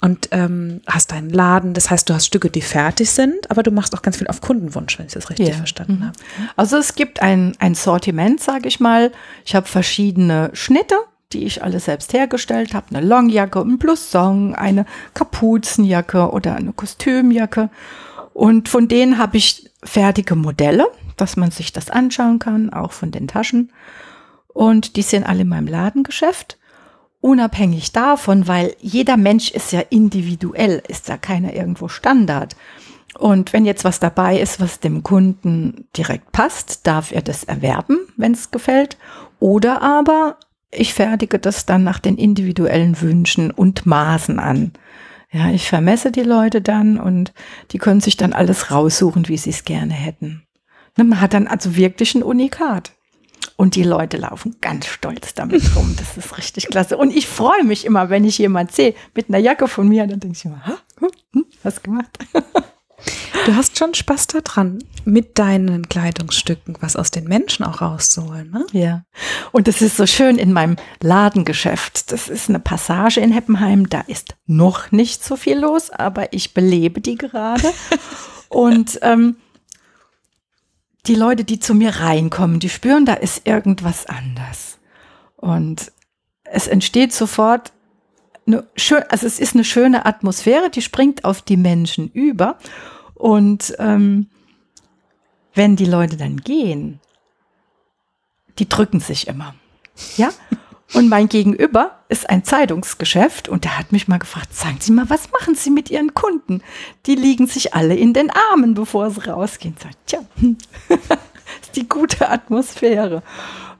und 0.00 0.30
ähm, 0.32 0.80
hast 0.88 1.12
deinen 1.12 1.30
Laden. 1.30 1.72
Das 1.72 1.88
heißt, 1.88 2.10
du 2.10 2.14
hast 2.14 2.26
Stücke, 2.26 2.50
die 2.50 2.62
fertig 2.62 3.12
sind, 3.12 3.48
aber 3.48 3.62
du 3.62 3.70
machst 3.70 3.94
auch 3.94 4.02
ganz 4.02 4.16
viel 4.16 4.26
auf 4.26 4.40
Kundenwunsch, 4.40 4.98
wenn 4.98 5.06
ich 5.06 5.12
das 5.12 5.30
richtig 5.30 5.50
ja. 5.50 5.54
verstanden 5.54 5.98
mhm. 6.00 6.06
habe. 6.06 6.18
Also 6.56 6.78
es 6.78 6.96
gibt 6.96 7.22
ein, 7.22 7.54
ein 7.60 7.76
Sortiment, 7.76 8.40
sage 8.40 8.66
ich 8.66 8.80
mal. 8.80 9.12
Ich 9.44 9.54
habe 9.54 9.68
verschiedene 9.68 10.50
Schnitte 10.52 10.96
die 11.34 11.44
ich 11.44 11.62
alle 11.62 11.78
selbst 11.78 12.14
hergestellt 12.14 12.72
habe, 12.72 12.86
eine 12.88 13.06
Longjacke, 13.06 13.60
ein 13.60 13.76
Blouson, 13.76 14.54
eine 14.54 14.86
Kapuzenjacke 15.12 16.30
oder 16.30 16.56
eine 16.56 16.72
Kostümjacke. 16.72 17.68
Und 18.32 18.70
von 18.70 18.88
denen 18.88 19.18
habe 19.18 19.36
ich 19.36 19.67
fertige 19.82 20.34
Modelle, 20.34 20.86
dass 21.16 21.36
man 21.36 21.50
sich 21.50 21.72
das 21.72 21.90
anschauen 21.90 22.38
kann, 22.38 22.72
auch 22.72 22.92
von 22.92 23.10
den 23.10 23.28
Taschen. 23.28 23.72
Und 24.48 24.96
die 24.96 25.02
sind 25.02 25.24
alle 25.24 25.42
in 25.42 25.48
meinem 25.48 25.68
Ladengeschäft. 25.68 26.58
Unabhängig 27.20 27.92
davon, 27.92 28.46
weil 28.46 28.74
jeder 28.80 29.16
Mensch 29.16 29.50
ist 29.50 29.72
ja 29.72 29.80
individuell, 29.80 30.82
ist 30.88 31.08
ja 31.08 31.16
keiner 31.16 31.52
irgendwo 31.52 31.88
Standard. 31.88 32.56
Und 33.18 33.52
wenn 33.52 33.64
jetzt 33.64 33.84
was 33.84 33.98
dabei 33.98 34.38
ist, 34.38 34.60
was 34.60 34.80
dem 34.80 35.02
Kunden 35.02 35.88
direkt 35.96 36.30
passt, 36.30 36.86
darf 36.86 37.10
er 37.10 37.22
das 37.22 37.44
erwerben, 37.44 37.98
wenn 38.16 38.32
es 38.32 38.50
gefällt. 38.50 38.96
Oder 39.40 39.82
aber 39.82 40.36
ich 40.70 40.94
fertige 40.94 41.38
das 41.38 41.66
dann 41.66 41.82
nach 41.82 41.98
den 41.98 42.16
individuellen 42.16 43.00
Wünschen 43.00 43.50
und 43.50 43.86
Maßen 43.86 44.38
an. 44.38 44.72
Ja, 45.30 45.50
ich 45.50 45.68
vermesse 45.68 46.10
die 46.10 46.22
Leute 46.22 46.62
dann 46.62 46.98
und 46.98 47.32
die 47.70 47.78
können 47.78 48.00
sich 48.00 48.16
dann 48.16 48.32
alles 48.32 48.70
raussuchen, 48.70 49.28
wie 49.28 49.36
sie 49.36 49.50
es 49.50 49.64
gerne 49.64 49.92
hätten. 49.92 50.46
Ne, 50.96 51.04
man 51.04 51.20
hat 51.20 51.34
dann 51.34 51.46
also 51.46 51.76
wirklich 51.76 52.14
ein 52.14 52.22
Unikat. 52.22 52.92
Und 53.56 53.74
die 53.74 53.82
Leute 53.82 54.16
laufen 54.16 54.56
ganz 54.60 54.86
stolz 54.86 55.34
damit 55.34 55.62
rum. 55.76 55.94
Das 55.98 56.16
ist 56.16 56.38
richtig 56.38 56.68
klasse. 56.68 56.96
Und 56.96 57.14
ich 57.14 57.26
freue 57.26 57.64
mich 57.64 57.84
immer, 57.84 58.08
wenn 58.08 58.24
ich 58.24 58.38
jemand 58.38 58.72
sehe 58.72 58.94
mit 59.14 59.28
einer 59.28 59.38
Jacke 59.38 59.68
von 59.68 59.88
mir, 59.88 60.06
dann 60.06 60.20
denke 60.20 60.36
ich 60.36 60.44
immer, 60.44 60.64
ha, 60.64 60.78
hm, 60.98 61.10
hm, 61.34 61.44
was 61.62 61.82
gemacht. 61.82 62.18
Du 63.46 63.54
hast 63.54 63.78
schon 63.78 63.94
Spaß 63.94 64.26
daran, 64.26 64.78
mit 65.04 65.38
deinen 65.38 65.88
Kleidungsstücken 65.88 66.76
was 66.80 66.96
aus 66.96 67.10
den 67.10 67.24
Menschen 67.24 67.64
auch 67.64 67.80
rauszuholen, 67.80 68.50
ne? 68.50 68.66
Ja. 68.72 69.04
Und 69.52 69.68
das 69.68 69.80
ist 69.80 69.96
so 69.96 70.06
schön 70.06 70.36
in 70.36 70.52
meinem 70.52 70.76
Ladengeschäft. 71.00 72.12
Das 72.12 72.28
ist 72.28 72.48
eine 72.48 72.58
Passage 72.58 73.20
in 73.20 73.32
Heppenheim. 73.32 73.88
Da 73.88 74.00
ist 74.02 74.36
noch 74.46 74.90
nicht 74.90 75.24
so 75.24 75.36
viel 75.36 75.58
los, 75.58 75.90
aber 75.90 76.32
ich 76.32 76.52
belebe 76.52 77.00
die 77.00 77.14
gerade. 77.14 77.72
Und 78.48 78.98
ähm, 79.02 79.36
die 81.06 81.14
Leute, 81.14 81.44
die 81.44 81.58
zu 81.58 81.74
mir 81.74 81.96
reinkommen, 81.96 82.60
die 82.60 82.68
spüren, 82.68 83.06
da 83.06 83.14
ist 83.14 83.46
irgendwas 83.46 84.06
anders. 84.06 84.78
Und 85.36 85.92
es 86.44 86.66
entsteht 86.66 87.12
sofort 87.12 87.72
eine 88.48 88.66
schön, 88.76 89.04
also 89.08 89.26
es 89.26 89.38
ist 89.38 89.54
eine 89.54 89.64
schöne 89.64 90.06
Atmosphäre, 90.06 90.70
die 90.70 90.82
springt 90.82 91.24
auf 91.24 91.42
die 91.42 91.56
Menschen 91.56 92.10
über. 92.10 92.58
Und 93.14 93.74
ähm, 93.78 94.28
wenn 95.54 95.76
die 95.76 95.84
Leute 95.84 96.16
dann 96.16 96.38
gehen, 96.38 97.00
die 98.58 98.68
drücken 98.68 99.00
sich 99.00 99.28
immer. 99.28 99.54
Ja? 100.16 100.30
Und 100.94 101.08
mein 101.08 101.28
Gegenüber 101.28 101.98
ist 102.08 102.30
ein 102.30 102.44
Zeitungsgeschäft 102.44 103.48
und 103.48 103.64
der 103.64 103.78
hat 103.78 103.92
mich 103.92 104.08
mal 104.08 104.18
gefragt, 104.18 104.54
sagen 104.54 104.78
Sie 104.80 104.92
mal, 104.92 105.10
was 105.10 105.30
machen 105.30 105.54
Sie 105.54 105.70
mit 105.70 105.90
Ihren 105.90 106.14
Kunden? 106.14 106.62
Die 107.06 107.14
liegen 107.14 107.46
sich 107.46 107.74
alle 107.74 107.94
in 107.94 108.14
den 108.14 108.30
Armen, 108.30 108.74
bevor 108.74 109.10
sie 109.10 109.28
rausgehen. 109.28 109.76
Sagt, 109.78 109.98
tja, 110.06 110.20
ist 111.60 111.76
die 111.76 111.88
gute 111.88 112.30
Atmosphäre. 112.30 113.22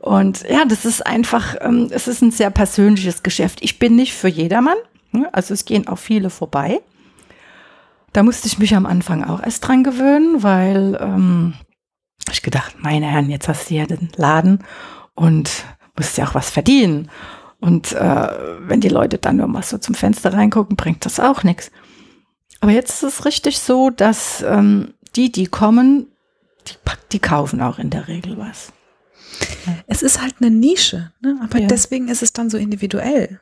Und 0.08 0.46
ja, 0.48 0.64
das 0.64 0.86
ist 0.86 1.06
einfach, 1.06 1.56
ähm, 1.60 1.88
es 1.90 2.08
ist 2.08 2.22
ein 2.22 2.30
sehr 2.30 2.48
persönliches 2.48 3.22
Geschäft. 3.22 3.58
Ich 3.60 3.78
bin 3.78 3.94
nicht 3.94 4.14
für 4.14 4.28
jedermann, 4.28 4.78
ne? 5.12 5.28
also 5.34 5.52
es 5.52 5.66
gehen 5.66 5.86
auch 5.86 5.98
viele 5.98 6.30
vorbei. 6.30 6.80
Da 8.14 8.22
musste 8.22 8.46
ich 8.46 8.58
mich 8.58 8.74
am 8.74 8.86
Anfang 8.86 9.22
auch 9.22 9.42
erst 9.42 9.68
dran 9.68 9.84
gewöhnen, 9.84 10.42
weil 10.42 10.98
ähm, 10.98 11.52
ich 12.32 12.40
gedacht, 12.40 12.76
meine 12.78 13.04
Herren, 13.04 13.28
jetzt 13.28 13.48
hast 13.48 13.68
du 13.68 13.74
ja 13.74 13.84
den 13.84 14.08
Laden 14.16 14.64
und 15.14 15.66
musst 15.94 16.16
ja 16.16 16.26
auch 16.26 16.34
was 16.34 16.48
verdienen. 16.48 17.10
Und 17.60 17.92
äh, 17.92 18.28
wenn 18.60 18.80
die 18.80 18.88
Leute 18.88 19.18
dann 19.18 19.36
nur 19.36 19.46
mal 19.46 19.62
so 19.62 19.76
zum 19.76 19.94
Fenster 19.94 20.32
reingucken, 20.32 20.76
bringt 20.76 21.04
das 21.04 21.20
auch 21.20 21.42
nichts. 21.42 21.70
Aber 22.60 22.72
jetzt 22.72 23.02
ist 23.02 23.02
es 23.02 23.24
richtig 23.26 23.58
so, 23.58 23.90
dass 23.90 24.40
ähm, 24.40 24.94
die, 25.16 25.30
die 25.30 25.48
kommen, 25.48 26.06
die, 26.66 26.76
die 27.12 27.18
kaufen 27.18 27.60
auch 27.60 27.78
in 27.78 27.90
der 27.90 28.08
Regel 28.08 28.38
was. 28.38 28.72
Es 29.86 30.02
ist 30.02 30.20
halt 30.20 30.36
eine 30.40 30.50
Nische, 30.50 31.12
ne? 31.20 31.38
aber 31.42 31.60
ja. 31.60 31.66
deswegen 31.66 32.08
ist 32.08 32.22
es 32.22 32.32
dann 32.32 32.50
so 32.50 32.58
individuell. 32.58 33.40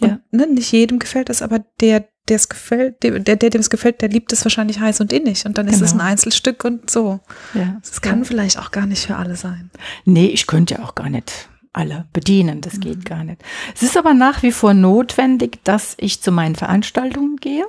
Und, 0.00 0.08
ja. 0.08 0.18
Ne, 0.30 0.46
nicht 0.46 0.72
jedem 0.72 0.98
gefällt 0.98 1.30
es, 1.30 1.42
aber 1.42 1.64
der, 1.80 2.08
der 2.28 2.36
es 2.36 2.48
gefällt, 2.48 3.02
der, 3.02 3.18
der, 3.20 3.36
dem 3.36 3.60
es 3.60 3.70
gefällt, 3.70 4.00
der 4.00 4.08
liebt 4.08 4.32
es 4.32 4.44
wahrscheinlich 4.44 4.80
heiß 4.80 5.00
und 5.00 5.12
innig. 5.12 5.46
Und 5.46 5.58
dann 5.58 5.66
genau. 5.66 5.76
ist 5.76 5.82
es 5.82 5.92
ein 5.92 5.98
genau. 5.98 6.10
Einzelstück 6.10 6.64
und 6.64 6.90
so. 6.90 7.20
Ja. 7.54 7.80
Es 7.82 8.00
kann 8.00 8.20
ja. 8.20 8.24
vielleicht 8.24 8.58
auch 8.58 8.70
gar 8.70 8.86
nicht 8.86 9.06
für 9.06 9.16
alle 9.16 9.36
sein. 9.36 9.70
Nee, 10.04 10.26
ich 10.26 10.46
könnte 10.46 10.74
ja 10.74 10.84
auch 10.84 10.94
gar 10.94 11.10
nicht 11.10 11.48
alle 11.72 12.06
bedienen. 12.12 12.60
Das 12.60 12.74
mhm. 12.74 12.80
geht 12.80 13.04
gar 13.04 13.24
nicht. 13.24 13.42
Es 13.74 13.82
ist 13.82 13.96
aber 13.96 14.14
nach 14.14 14.42
wie 14.42 14.52
vor 14.52 14.74
notwendig, 14.74 15.62
dass 15.64 15.94
ich 15.98 16.22
zu 16.22 16.32
meinen 16.32 16.54
Veranstaltungen 16.54 17.36
gehe. 17.36 17.66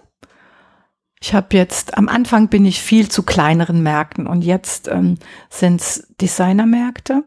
Ich 1.22 1.34
habe 1.34 1.56
jetzt, 1.58 1.98
am 1.98 2.08
Anfang 2.08 2.50
bin 2.50 2.66
ich 2.66 2.82
viel 2.82 3.10
zu 3.10 3.24
kleineren 3.24 3.82
Märkten 3.82 4.28
und 4.28 4.44
jetzt 4.44 4.88
ähm, 4.88 5.18
sind 5.50 5.82
es 5.82 6.08
Designermärkte. 6.22 7.24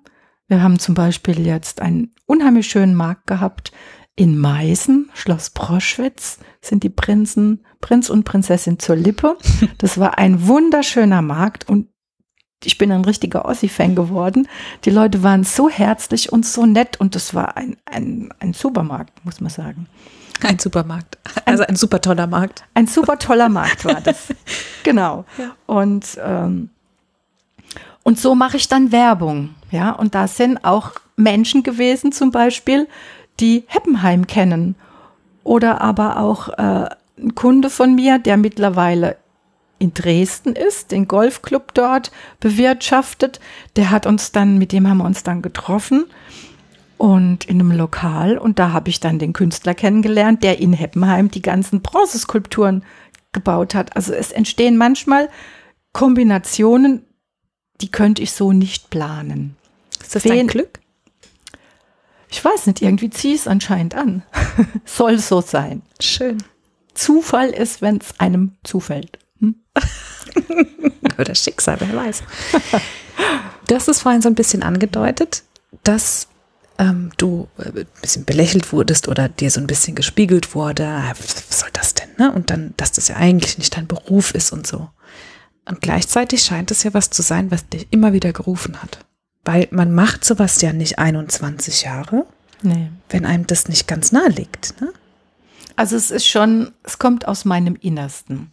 Wir 0.49 0.63
haben 0.63 0.79
zum 0.79 0.95
Beispiel 0.95 1.47
jetzt 1.47 1.81
einen 1.81 2.13
unheimlich 2.27 2.69
schönen 2.69 2.95
Markt 2.95 3.27
gehabt 3.27 3.71
in 4.17 4.37
Meißen, 4.37 5.11
Schloss 5.15 5.51
Proschwitz, 5.51 6.39
sind 6.61 6.83
die 6.83 6.89
Prinzen, 6.91 7.65
Prinz 7.81 8.11
und 8.11 8.25
Prinzessin 8.25 8.79
zur 8.79 8.97
Lippe. 8.97 9.37
Das 9.79 9.99
war 9.99 10.19
ein 10.19 10.49
wunderschöner 10.49 11.23
Markt 11.23 11.69
und 11.69 11.89
ich 12.65 12.79
bin 12.79 12.91
ein 12.91 13.05
richtiger 13.05 13.45
Ossi-Fan 13.45 13.95
geworden. 13.95 14.49
Die 14.85 14.91
Leute 14.91 15.23
waren 15.23 15.45
so 15.45 15.69
herzlich 15.69 16.33
und 16.33 16.45
so 16.45 16.67
nett 16.67 16.99
und 16.99 17.15
das 17.15 17.33
war 17.33 17.57
ein, 17.57 17.77
ein, 17.85 18.31
ein 18.41 18.53
Supermarkt, 18.53 19.25
muss 19.25 19.41
man 19.41 19.51
sagen. 19.51 19.87
Ein 20.43 20.59
Supermarkt. 20.59 21.19
Also 21.45 21.65
ein 21.65 21.77
super 21.77 22.01
toller 22.01 22.27
Markt. 22.27 22.65
Ein 22.75 22.87
super 22.87 23.19
toller 23.19 23.49
Markt 23.49 23.85
war 23.85 24.01
das. 24.01 24.29
genau. 24.83 25.25
Ja. 25.37 25.55
Und, 25.67 26.19
ähm, 26.21 26.71
und 28.03 28.19
so 28.19 28.35
mache 28.35 28.57
ich 28.57 28.69
dann 28.69 28.91
Werbung. 28.91 29.55
Ja, 29.71 29.93
und 29.93 30.15
da 30.15 30.29
sind 30.29 30.65
auch 30.65 30.93
Menschen 31.17 31.63
gewesen, 31.63 32.13
zum 32.13 32.31
Beispiel, 32.31 32.89
die 33.41 33.65
Heppenheim 33.67 34.27
kennen. 34.27 34.75
Oder 35.45 35.81
aber 35.81 36.19
auch 36.19 36.49
äh, 36.49 36.89
ein 37.19 37.35
Kunde 37.35 37.71
von 37.71 37.95
mir, 37.95 38.19
der 38.19 38.37
mittlerweile 38.37 39.17
in 39.79 39.95
Dresden 39.95 40.55
ist, 40.55 40.91
den 40.91 41.07
Golfclub 41.07 41.73
dort 41.75 42.11
bewirtschaftet. 42.41 43.41
Der 43.77 43.91
hat 43.91 44.07
uns 44.07 44.33
dann, 44.33 44.59
mit 44.59 44.73
dem 44.73 44.89
haben 44.89 44.99
wir 44.99 45.05
uns 45.05 45.23
dann 45.23 45.43
getroffen 45.43 46.07
und 46.97 47.45
in 47.45 47.61
einem 47.61 47.73
Lokal 47.73 48.39
und 48.39 48.59
da 48.59 48.73
habe 48.73 48.91
ich 48.91 49.01
dann 49.01 49.21
den 49.21 49.33
Künstler 49.33 49.75
kennengelernt, 49.75 50.43
der 50.43 50.59
in 50.59 50.73
Heppenheim 50.73 51.31
die 51.31 51.43
ganzen 51.43 51.81
Bronzeskulpturen 51.81 52.85
gebaut 53.33 53.75
hat. 53.75 53.95
Also 53.97 54.13
es 54.13 54.33
entstehen 54.33 54.77
manchmal 54.77 55.29
Kombinationen, 55.93 57.05
die 57.81 57.91
könnte 57.91 58.23
ich 58.23 58.33
so 58.33 58.53
nicht 58.53 58.91
planen. 58.91 59.57
Ist 60.01 60.15
das 60.15 60.23
dein 60.23 60.47
Glück? 60.47 60.81
Ich 62.31 62.45
weiß 62.45 62.67
nicht, 62.67 62.83
irgendwie 62.83 63.11
ziehe 63.11 63.35
ich 63.35 63.43
es 63.43 63.49
anscheinend 63.49 63.95
an. 63.95 64.23
Soll 64.85 65.19
so 65.19 65.41
sein. 65.41 65.83
Schön. 66.01 66.43
Zufall 66.95 67.51
ist, 67.51 67.81
wenn 67.81 67.99
es 67.99 68.19
einem 68.21 68.57
zufällt. 68.65 69.19
Hm? 69.41 69.55
Oder 71.19 71.35
Schicksal, 71.35 71.81
wer 71.81 71.95
weiß. 71.95 72.23
Hast 73.89 73.89
es 73.89 74.03
vorhin 74.03 74.21
so 74.21 74.29
ein 74.29 74.35
bisschen 74.35 74.63
angedeutet, 74.63 75.45
dass 75.83 76.29
ähm, 76.79 77.11
du 77.17 77.49
ein 77.59 77.87
bisschen 78.03 78.25
belächelt 78.25 78.73
wurdest 78.73 79.09
oder 79.09 79.29
dir 79.29 79.51
so 79.51 79.61
ein 79.61 79.67
bisschen 79.67 79.95
gespiegelt 79.95 80.55
wurde, 80.55 80.87
ah, 80.87 81.15
was 81.19 81.61
soll 81.61 81.71
das 81.73 81.95
denn? 81.95 82.09
Ne? 82.19 82.33
Und 82.33 82.51
dann, 82.51 82.75
dass 82.77 82.93
das 82.93 83.09
ja 83.09 83.17
eigentlich 83.17 83.57
nicht 83.57 83.77
dein 83.77 83.87
Beruf 83.87 84.35
ist 84.35 84.53
und 84.53 84.67
so. 84.67 84.91
Und 85.65 85.81
gleichzeitig 85.81 86.43
scheint 86.43 86.71
es 86.71 86.83
ja 86.83 86.93
was 86.93 87.11
zu 87.11 87.23
sein, 87.23 87.51
was 87.51 87.69
dich 87.69 87.87
immer 87.91 88.13
wieder 88.13 88.33
gerufen 88.33 88.83
hat. 88.83 88.99
Weil 89.49 89.67
man 89.71 89.95
macht 89.95 90.27
sowas 90.27 90.61
ja 90.61 90.75
nicht 90.75 90.99
21 90.99 91.81
Jahre, 91.81 92.27
nee. 92.61 92.91
wenn 93.09 93.25
einem 93.25 93.47
das 93.47 93.67
nicht 93.67 93.89
ganz 93.89 94.13
nahe 94.13 94.29
liegt. 94.29 94.79
Ne? 94.79 94.93
Also 95.75 95.97
es 95.97 96.11
ist 96.11 96.27
schon, 96.27 96.73
es 96.83 96.99
kommt 96.99 97.27
aus 97.27 97.47
meinem 97.47 97.75
Innersten. 97.75 98.51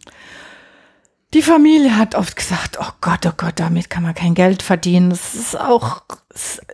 Die 1.34 1.42
Familie 1.42 1.98
hat 1.98 2.14
oft 2.14 2.34
gesagt, 2.34 2.78
oh 2.80 2.92
Gott, 3.02 3.26
oh 3.26 3.32
Gott, 3.36 3.60
damit 3.60 3.90
kann 3.90 4.04
man 4.04 4.14
kein 4.14 4.34
Geld 4.34 4.62
verdienen. 4.62 5.10
Das 5.10 5.34
ist 5.34 5.60
auch, 5.60 6.00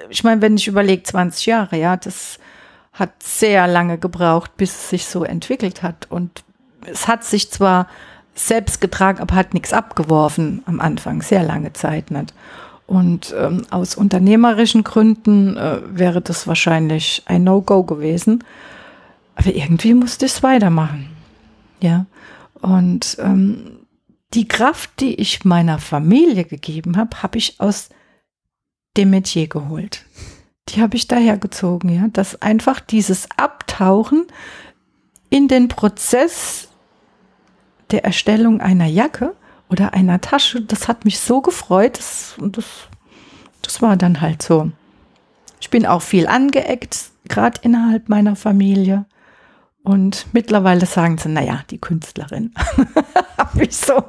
ich 0.09 0.23
meine, 0.23 0.41
wenn 0.41 0.57
ich 0.57 0.69
überlege, 0.69 1.03
20 1.03 1.47
Jahre, 1.47 1.77
ja, 1.77 1.97
das 1.97 2.39
hat 2.93 3.25
sehr 3.25 3.67
lange 3.67 3.99
gebraucht, 3.99 4.57
bis 4.57 4.71
es 4.71 4.91
sich 4.91 5.07
so 5.07 5.25
entwickelt 5.25 5.83
hat. 5.83 6.07
Und 6.09 6.45
es 6.87 7.09
hat 7.09 7.25
sich 7.25 7.51
zwar 7.51 7.89
selbst 8.37 8.81
getragen, 8.81 9.19
aber 9.19 9.35
hat 9.35 9.53
nichts 9.53 9.73
abgeworfen 9.73 10.63
am 10.67 10.79
Anfang, 10.79 11.23
sehr 11.23 11.43
lange 11.43 11.73
Zeit 11.73 12.13
nicht. 12.13 12.33
Und 12.87 13.35
ähm, 13.39 13.65
aus 13.71 13.95
unternehmerischen 13.95 14.85
Gründen 14.85 15.57
äh, 15.57 15.81
wäre 15.87 16.21
das 16.21 16.47
wahrscheinlich 16.47 17.23
ein 17.27 17.45
No-Go 17.45 17.85
gewesen. 17.85 18.45
Aber 19.35 19.55
irgendwie 19.55 19.95
musste 19.95 20.27
ich 20.27 20.33
es 20.33 20.43
weitermachen. 20.43 21.09
Ja. 21.81 22.07
Und 22.61 23.17
ähm, 23.21 23.87
die 24.35 24.49
Kraft, 24.49 25.01
die 25.01 25.15
ich 25.15 25.45
meiner 25.45 25.79
Familie 25.79 26.45
gegeben 26.45 26.97
habe, 26.97 27.23
habe 27.23 27.39
ich 27.39 27.61
aus 27.61 27.89
dem 28.97 29.11
Metier 29.11 29.47
geholt. 29.47 30.05
Die 30.69 30.81
habe 30.81 30.97
ich 30.97 31.09
dahergezogen, 31.09 31.91
ja. 31.91 32.09
Dass 32.09 32.41
einfach 32.43 32.81
dieses 32.81 33.29
Abtauchen 33.37 34.27
in 35.31 35.49
den 35.49 35.69
Prozess 35.69 36.69
der 37.91 38.05
Erstellung 38.05 38.61
einer 38.61 38.87
Jacke 38.87 39.35
oder 39.73 39.95
einer 39.95 40.21
Tasche, 40.21 40.61
das 40.61 40.87
hat 40.87 41.05
mich 41.07 41.19
so 41.19 41.41
gefreut. 41.41 41.99
Das, 41.99 42.35
das, 42.39 42.67
das 43.63 43.81
war 43.81 43.97
dann 43.97 44.21
halt 44.21 44.43
so. 44.43 44.71
Ich 45.61 45.71
bin 45.71 45.87
auch 45.87 46.03
viel 46.03 46.27
angeeckt, 46.27 47.11
gerade 47.29 47.61
innerhalb 47.63 48.09
meiner 48.09 48.37
Familie. 48.37 49.07
Und 49.83 50.27
mittlerweile 50.33 50.87
sagen 50.87 51.19
sie, 51.19 51.31
naja, 51.31 51.65
die 51.71 51.79
Künstlerin. 51.79 52.53
Habe 53.39 53.65
ich 53.65 53.77
so, 53.77 54.05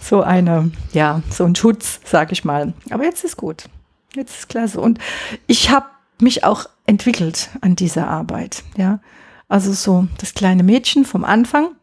so 0.00 0.22
eine, 0.22 0.72
ja, 0.92 1.22
so 1.30 1.44
einen 1.44 1.54
Schutz, 1.54 2.00
sag 2.04 2.32
ich 2.32 2.44
mal. 2.44 2.72
Aber 2.90 3.04
jetzt 3.04 3.24
ist 3.24 3.36
gut. 3.36 3.68
Jetzt 4.14 4.38
ist 4.38 4.48
klasse. 4.48 4.80
Und 4.80 4.98
ich 5.46 5.70
habe 5.70 5.86
mich 6.20 6.44
auch 6.44 6.66
entwickelt 6.86 7.50
an 7.60 7.76
dieser 7.76 8.08
Arbeit. 8.08 8.64
Ja, 8.76 9.00
also 9.48 9.72
so 9.72 10.08
das 10.18 10.32
kleine 10.34 10.62
Mädchen 10.62 11.04
vom 11.04 11.24
Anfang 11.24 11.76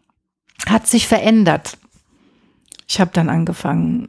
hat 0.65 0.87
sich 0.87 1.07
verändert. 1.07 1.77
Ich 2.87 2.99
habe 2.99 3.11
dann 3.13 3.29
angefangen, 3.29 4.07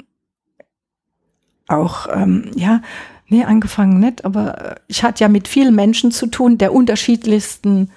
auch, 1.69 2.07
ähm, 2.13 2.51
ja, 2.55 2.83
nee, 3.29 3.45
angefangen 3.45 3.99
nicht, 4.01 4.25
aber 4.25 4.77
ich 4.87 5.03
hatte 5.03 5.25
ja 5.25 5.29
mit 5.29 5.49
vielen 5.49 5.75
Menschen 5.75 6.11
zu 6.11 6.27
tun, 6.27 6.59
der 6.59 6.73
unterschiedlichsten 6.73 7.91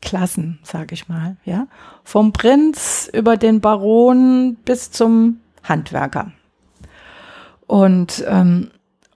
Klassen, 0.00 0.60
sage 0.62 0.94
ich 0.94 1.08
mal, 1.08 1.36
ja. 1.44 1.66
Vom 2.04 2.32
Prinz 2.32 3.10
über 3.12 3.36
den 3.36 3.60
Baron 3.60 4.56
bis 4.64 4.90
zum 4.90 5.40
Handwerker. 5.64 6.32
Und, 7.66 8.24
ähm, 8.26 8.70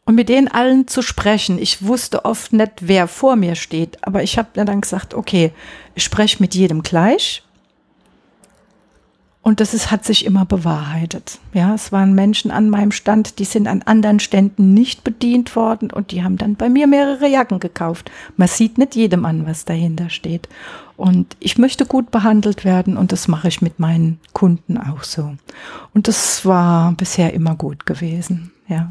und 0.04 0.16
mit 0.16 0.28
denen 0.28 0.48
allen 0.48 0.88
zu 0.88 1.00
sprechen. 1.00 1.58
Ich 1.58 1.86
wusste 1.86 2.24
oft 2.24 2.52
nicht, 2.52 2.72
wer 2.80 3.06
vor 3.06 3.36
mir 3.36 3.54
steht, 3.54 4.04
aber 4.06 4.22
ich 4.22 4.36
habe 4.36 4.48
dann 4.52 4.80
gesagt, 4.80 5.14
okay, 5.14 5.52
ich 5.94 6.02
spreche 6.04 6.42
mit 6.42 6.54
jedem 6.54 6.82
gleich 6.82 7.44
und 9.42 9.58
das 9.58 9.74
ist, 9.74 9.90
hat 9.90 10.04
sich 10.04 10.24
immer 10.24 10.46
bewahrheitet. 10.46 11.40
Ja, 11.52 11.74
es 11.74 11.90
waren 11.90 12.14
Menschen 12.14 12.52
an 12.52 12.70
meinem 12.70 12.92
Stand, 12.92 13.40
die 13.40 13.44
sind 13.44 13.66
an 13.66 13.82
anderen 13.82 14.20
Ständen 14.20 14.72
nicht 14.72 15.02
bedient 15.02 15.56
worden 15.56 15.90
und 15.90 16.12
die 16.12 16.22
haben 16.22 16.38
dann 16.38 16.54
bei 16.54 16.68
mir 16.68 16.86
mehrere 16.86 17.28
Jacken 17.28 17.58
gekauft. 17.58 18.10
Man 18.36 18.46
sieht 18.46 18.78
nicht 18.78 18.94
jedem 18.94 19.24
an, 19.24 19.44
was 19.46 19.64
dahinter 19.64 20.10
steht. 20.10 20.48
Und 20.96 21.36
ich 21.40 21.58
möchte 21.58 21.86
gut 21.86 22.12
behandelt 22.12 22.64
werden 22.64 22.96
und 22.96 23.10
das 23.10 23.26
mache 23.26 23.48
ich 23.48 23.60
mit 23.60 23.80
meinen 23.80 24.20
Kunden 24.32 24.78
auch 24.78 25.02
so. 25.02 25.34
Und 25.92 26.06
das 26.06 26.46
war 26.46 26.92
bisher 26.92 27.34
immer 27.34 27.56
gut 27.56 27.84
gewesen. 27.84 28.52
Ja 28.68 28.86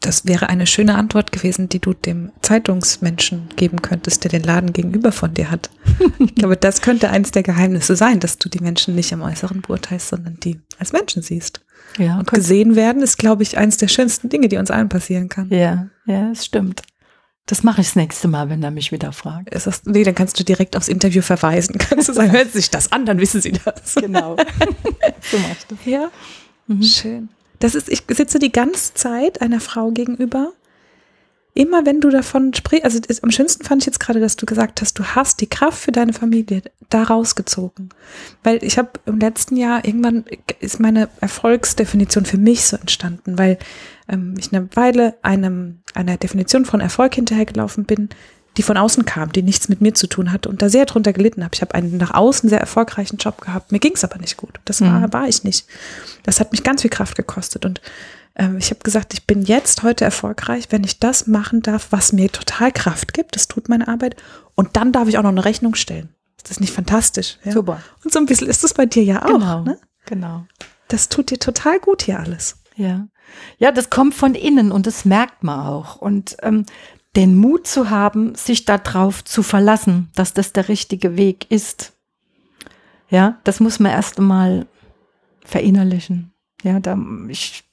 das 0.00 0.26
wäre 0.26 0.48
eine 0.48 0.66
schöne 0.66 0.94
Antwort 0.94 1.30
gewesen, 1.30 1.68
die 1.68 1.78
du 1.78 1.92
dem 1.92 2.32
Zeitungsmenschen 2.40 3.50
geben 3.56 3.82
könntest, 3.82 4.24
der 4.24 4.30
den 4.30 4.42
Laden 4.42 4.72
gegenüber 4.72 5.12
von 5.12 5.34
dir 5.34 5.50
hat. 5.50 5.70
Ich 6.18 6.34
glaube, 6.34 6.56
das 6.56 6.80
könnte 6.80 7.10
eines 7.10 7.32
der 7.32 7.42
Geheimnisse 7.42 7.96
sein, 7.96 8.20
dass 8.20 8.38
du 8.38 8.48
die 8.48 8.60
Menschen 8.60 8.94
nicht 8.94 9.12
am 9.12 9.22
Äußeren 9.22 9.60
beurteilst, 9.62 10.08
sondern 10.08 10.38
die 10.40 10.60
als 10.78 10.92
Menschen 10.92 11.22
siehst. 11.22 11.60
Ja, 11.98 12.18
und 12.18 12.30
gesehen 12.30 12.76
werden 12.76 13.02
ist, 13.02 13.18
glaube 13.18 13.42
ich, 13.42 13.58
eines 13.58 13.76
der 13.76 13.88
schönsten 13.88 14.28
Dinge, 14.28 14.48
die 14.48 14.56
uns 14.56 14.70
allen 14.70 14.88
passieren 14.88 15.28
kann. 15.28 15.48
Ja, 15.50 15.88
ja, 16.06 16.30
es 16.30 16.46
stimmt. 16.46 16.82
Das 17.46 17.62
mache 17.62 17.80
ich 17.80 17.88
das 17.88 17.96
nächste 17.96 18.28
Mal, 18.28 18.48
wenn 18.48 18.62
er 18.62 18.70
mich 18.70 18.92
wieder 18.92 19.12
fragt. 19.12 19.52
Ist 19.52 19.66
das, 19.66 19.84
nee, 19.84 20.04
dann 20.04 20.14
kannst 20.14 20.38
du 20.38 20.44
direkt 20.44 20.76
aufs 20.76 20.88
Interview 20.88 21.20
verweisen. 21.20 21.78
Kannst 21.78 22.08
du 22.08 22.12
sagen, 22.12 22.30
hören 22.30 22.46
Sie 22.46 22.58
sich 22.58 22.70
das 22.70 22.92
an, 22.92 23.06
dann 23.06 23.18
wissen 23.18 23.40
Sie 23.40 23.52
das. 23.52 23.96
Genau. 23.96 24.36
so 25.30 25.38
machst 25.38 25.66
du. 25.68 25.90
Ja, 25.90 26.10
mhm. 26.68 26.82
schön. 26.82 27.28
Das 27.60 27.74
ist, 27.74 27.88
ich 27.88 28.02
sitze 28.08 28.38
die 28.40 28.50
ganze 28.50 28.94
Zeit 28.94 29.40
einer 29.40 29.60
Frau 29.60 29.90
gegenüber. 29.92 30.52
Immer 31.52 31.84
wenn 31.84 32.00
du 32.00 32.10
davon 32.10 32.54
sprichst, 32.54 32.84
also 32.84 32.98
ist, 33.06 33.22
am 33.22 33.30
schönsten 33.30 33.64
fand 33.64 33.82
ich 33.82 33.86
jetzt 33.86 34.00
gerade, 34.00 34.20
dass 34.20 34.36
du 34.36 34.46
gesagt 34.46 34.80
hast, 34.80 34.98
du 34.98 35.04
hast 35.04 35.40
die 35.40 35.48
Kraft 35.48 35.78
für 35.78 35.92
deine 35.92 36.12
Familie 36.12 36.62
da 36.88 37.02
rausgezogen. 37.02 37.90
Weil 38.42 38.62
ich 38.64 38.78
habe 38.78 38.90
im 39.04 39.18
letzten 39.18 39.56
Jahr 39.56 39.84
irgendwann 39.84 40.24
ist 40.60 40.80
meine 40.80 41.08
Erfolgsdefinition 41.20 42.24
für 42.24 42.38
mich 42.38 42.64
so 42.64 42.76
entstanden, 42.76 43.36
weil 43.36 43.58
ähm, 44.08 44.34
ich 44.38 44.52
eine 44.52 44.68
Weile 44.74 45.16
einem, 45.22 45.80
einer 45.94 46.16
Definition 46.16 46.64
von 46.64 46.80
Erfolg 46.80 47.16
hinterhergelaufen 47.16 47.84
bin, 47.84 48.08
die 48.56 48.62
von 48.62 48.76
außen 48.76 49.04
kam, 49.04 49.32
die 49.32 49.42
nichts 49.42 49.68
mit 49.68 49.80
mir 49.80 49.94
zu 49.94 50.06
tun 50.06 50.32
hatte 50.32 50.48
und 50.48 50.60
da 50.60 50.68
sehr 50.68 50.86
drunter 50.86 51.12
gelitten 51.12 51.44
habe. 51.44 51.54
Ich 51.54 51.62
habe 51.62 51.74
einen 51.74 51.96
nach 51.96 52.12
außen 52.12 52.48
sehr 52.48 52.60
erfolgreichen 52.60 53.16
Job 53.16 53.40
gehabt. 53.40 53.72
Mir 53.72 53.78
ging 53.78 53.92
es 53.94 54.04
aber 54.04 54.18
nicht 54.18 54.36
gut. 54.36 54.60
Das 54.64 54.80
war, 54.80 55.00
mhm. 55.00 55.12
war 55.12 55.28
ich 55.28 55.44
nicht. 55.44 55.66
Das 56.24 56.40
hat 56.40 56.52
mich 56.52 56.62
ganz 56.62 56.82
viel 56.82 56.90
Kraft 56.90 57.16
gekostet. 57.16 57.64
Und 57.64 57.80
ähm, 58.34 58.58
ich 58.58 58.70
habe 58.70 58.80
gesagt, 58.80 59.14
ich 59.14 59.26
bin 59.26 59.42
jetzt 59.42 59.82
heute 59.82 60.04
erfolgreich, 60.04 60.66
wenn 60.70 60.84
ich 60.84 60.98
das 60.98 61.26
machen 61.26 61.62
darf, 61.62 61.88
was 61.90 62.12
mir 62.12 62.30
total 62.30 62.72
Kraft 62.72 63.14
gibt. 63.14 63.36
Das 63.36 63.46
tut 63.46 63.68
meine 63.68 63.86
Arbeit. 63.86 64.16
Und 64.54 64.76
dann 64.76 64.92
darf 64.92 65.08
ich 65.08 65.16
auch 65.18 65.22
noch 65.22 65.30
eine 65.30 65.44
Rechnung 65.44 65.74
stellen. 65.74 66.08
Ist 66.36 66.50
das 66.50 66.60
nicht 66.60 66.72
fantastisch? 66.72 67.38
Ja? 67.44 67.52
Super. 67.52 67.80
Und 68.04 68.12
so 68.12 68.18
ein 68.18 68.26
bisschen 68.26 68.48
ist 68.48 68.64
das 68.64 68.74
bei 68.74 68.86
dir 68.86 69.04
ja 69.04 69.24
auch. 69.24 69.38
Genau. 69.38 69.62
Ne? 69.62 69.78
Genau. 70.06 70.46
Das 70.88 71.08
tut 71.08 71.30
dir 71.30 71.38
total 71.38 71.78
gut 71.78 72.02
hier 72.02 72.18
alles. 72.18 72.56
Ja. 72.76 73.06
Ja, 73.58 73.70
das 73.72 73.90
kommt 73.90 74.14
von 74.14 74.34
innen 74.34 74.72
und 74.72 74.86
das 74.86 75.04
merkt 75.04 75.44
man 75.44 75.60
auch. 75.60 75.96
Und 75.96 76.36
ähm, 76.42 76.66
den 77.16 77.36
Mut 77.36 77.66
zu 77.66 77.90
haben, 77.90 78.34
sich 78.34 78.64
darauf 78.64 79.24
zu 79.24 79.42
verlassen, 79.42 80.10
dass 80.14 80.32
das 80.32 80.52
der 80.52 80.68
richtige 80.68 81.16
Weg 81.16 81.50
ist. 81.50 81.92
Ja, 83.08 83.40
das 83.44 83.58
muss 83.60 83.80
man 83.80 83.92
erst 83.92 84.18
einmal 84.18 84.66
verinnerlichen. 85.44 86.32
Ja, 86.62 86.78
da 86.78 86.96
ich 87.28 87.64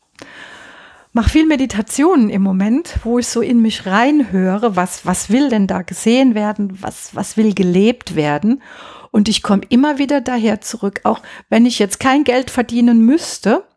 mache 1.14 1.30
viel 1.30 1.46
Meditationen 1.46 2.30
im 2.30 2.42
Moment, 2.42 3.00
wo 3.04 3.20
ich 3.20 3.28
so 3.28 3.42
in 3.42 3.62
mich 3.62 3.86
reinhöre, 3.86 4.76
was 4.76 5.06
was 5.06 5.30
will 5.30 5.50
denn 5.50 5.68
da 5.68 5.84
gesehen 5.84 6.34
werden, 6.34 6.82
was 6.82 7.14
was 7.16 7.38
will 7.38 7.54
gelebt 7.54 8.16
werden 8.16 8.64
und 9.12 9.30
ich 9.30 9.44
komme 9.44 9.64
immer 9.70 9.98
wieder 9.98 10.22
daher 10.22 10.62
zurück, 10.62 11.02
auch 11.04 11.22
wenn 11.50 11.66
ich 11.66 11.80
jetzt 11.80 12.00
kein 12.00 12.24
Geld 12.24 12.50
verdienen 12.50 13.02
müsste, 13.02 13.68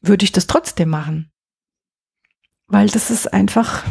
würde 0.00 0.24
ich 0.24 0.32
das 0.32 0.46
trotzdem 0.46 0.90
machen. 0.90 1.30
Weil 2.66 2.88
das 2.88 3.10
ist 3.10 3.32
einfach 3.32 3.84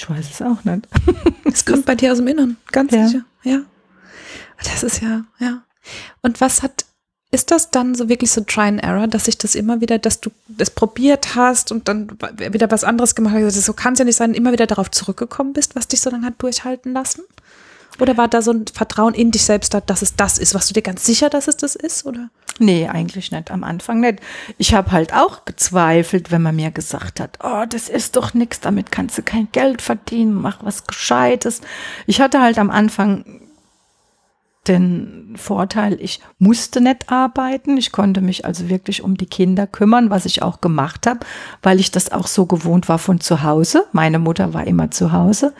ich 0.00 0.08
weiß 0.08 0.30
es 0.30 0.42
auch 0.42 0.64
nicht. 0.64 0.88
Es 1.52 1.64
kommt 1.64 1.84
bei 1.84 1.96
dir 1.96 2.12
aus 2.12 2.18
dem 2.18 2.28
Inneren, 2.28 2.56
ganz 2.70 2.92
ja. 2.92 3.06
sicher. 3.06 3.24
Ja. 3.42 3.60
Das 4.62 4.82
ist 4.82 5.02
ja, 5.02 5.24
ja. 5.40 5.62
Und 6.22 6.40
was 6.40 6.62
hat, 6.62 6.84
ist 7.32 7.50
das 7.50 7.70
dann 7.70 7.94
so 7.94 8.08
wirklich 8.08 8.30
so 8.30 8.42
Try 8.42 8.68
and 8.68 8.82
Error, 8.82 9.08
dass 9.08 9.24
sich 9.24 9.36
das 9.36 9.54
immer 9.54 9.80
wieder, 9.80 9.98
dass 9.98 10.20
du 10.20 10.30
das 10.46 10.70
probiert 10.70 11.34
hast 11.34 11.72
und 11.72 11.88
dann 11.88 12.10
wieder 12.38 12.70
was 12.70 12.84
anderes 12.84 13.14
gemacht 13.14 13.34
hast? 13.34 13.60
So 13.62 13.72
kann 13.72 13.94
es 13.94 13.98
ja 13.98 14.04
nicht 14.04 14.16
sein, 14.16 14.32
immer 14.32 14.52
wieder 14.52 14.66
darauf 14.66 14.90
zurückgekommen 14.90 15.52
bist, 15.52 15.74
was 15.74 15.88
dich 15.88 16.00
so 16.00 16.10
lange 16.10 16.26
hat 16.26 16.34
durchhalten 16.38 16.92
lassen? 16.92 17.22
Oder 17.98 18.16
war 18.16 18.28
da 18.28 18.40
so 18.40 18.52
ein 18.52 18.64
Vertrauen 18.72 19.14
in 19.14 19.30
dich 19.30 19.42
selbst 19.42 19.74
da, 19.74 19.80
dass 19.80 20.02
es 20.02 20.16
das 20.16 20.38
ist? 20.38 20.54
Warst 20.54 20.70
du 20.70 20.74
dir 20.74 20.82
ganz 20.82 21.04
sicher, 21.04 21.28
dass 21.28 21.48
es 21.48 21.56
das 21.56 21.74
ist? 21.74 22.06
Oder? 22.06 22.30
Nee, 22.58 22.88
eigentlich 22.88 23.30
nicht. 23.32 23.50
Am 23.50 23.64
Anfang 23.64 24.00
nicht. 24.00 24.20
Ich 24.58 24.74
habe 24.74 24.92
halt 24.92 25.14
auch 25.14 25.44
gezweifelt, 25.44 26.30
wenn 26.30 26.42
man 26.42 26.56
mir 26.56 26.70
gesagt 26.70 27.20
hat, 27.20 27.38
oh, 27.42 27.64
das 27.68 27.88
ist 27.88 28.16
doch 28.16 28.34
nichts, 28.34 28.60
damit 28.60 28.92
kannst 28.92 29.18
du 29.18 29.22
kein 29.22 29.48
Geld 29.52 29.82
verdienen, 29.82 30.34
mach 30.34 30.62
was 30.62 30.86
Gescheites. 30.86 31.62
Ich 32.06 32.20
hatte 32.20 32.40
halt 32.40 32.58
am 32.58 32.70
Anfang 32.70 33.24
den 34.68 35.34
Vorteil, 35.36 35.98
ich 36.00 36.20
musste 36.38 36.80
nicht 36.80 37.10
arbeiten. 37.10 37.76
Ich 37.78 37.92
konnte 37.92 38.20
mich 38.20 38.44
also 38.44 38.68
wirklich 38.68 39.02
um 39.02 39.16
die 39.16 39.26
Kinder 39.26 39.66
kümmern, 39.66 40.10
was 40.10 40.26
ich 40.26 40.42
auch 40.42 40.60
gemacht 40.60 41.06
habe, 41.06 41.20
weil 41.62 41.80
ich 41.80 41.90
das 41.90 42.12
auch 42.12 42.26
so 42.26 42.46
gewohnt 42.46 42.88
war 42.88 42.98
von 42.98 43.20
zu 43.20 43.42
Hause. 43.42 43.86
Meine 43.92 44.18
Mutter 44.18 44.52
war 44.52 44.66
immer 44.66 44.90
zu 44.90 45.12
Hause. 45.12 45.54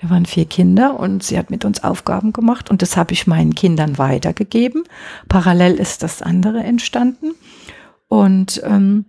Wir 0.00 0.10
waren 0.10 0.26
vier 0.26 0.44
Kinder 0.44 0.98
und 0.98 1.22
sie 1.22 1.38
hat 1.38 1.50
mit 1.50 1.64
uns 1.64 1.82
Aufgaben 1.82 2.32
gemacht 2.32 2.70
und 2.70 2.82
das 2.82 2.96
habe 2.96 3.12
ich 3.12 3.26
meinen 3.26 3.54
Kindern 3.54 3.96
weitergegeben. 3.98 4.84
Parallel 5.28 5.74
ist 5.74 6.02
das 6.02 6.20
andere 6.20 6.62
entstanden. 6.62 7.34
Und 8.08 8.60
ähm, 8.64 9.06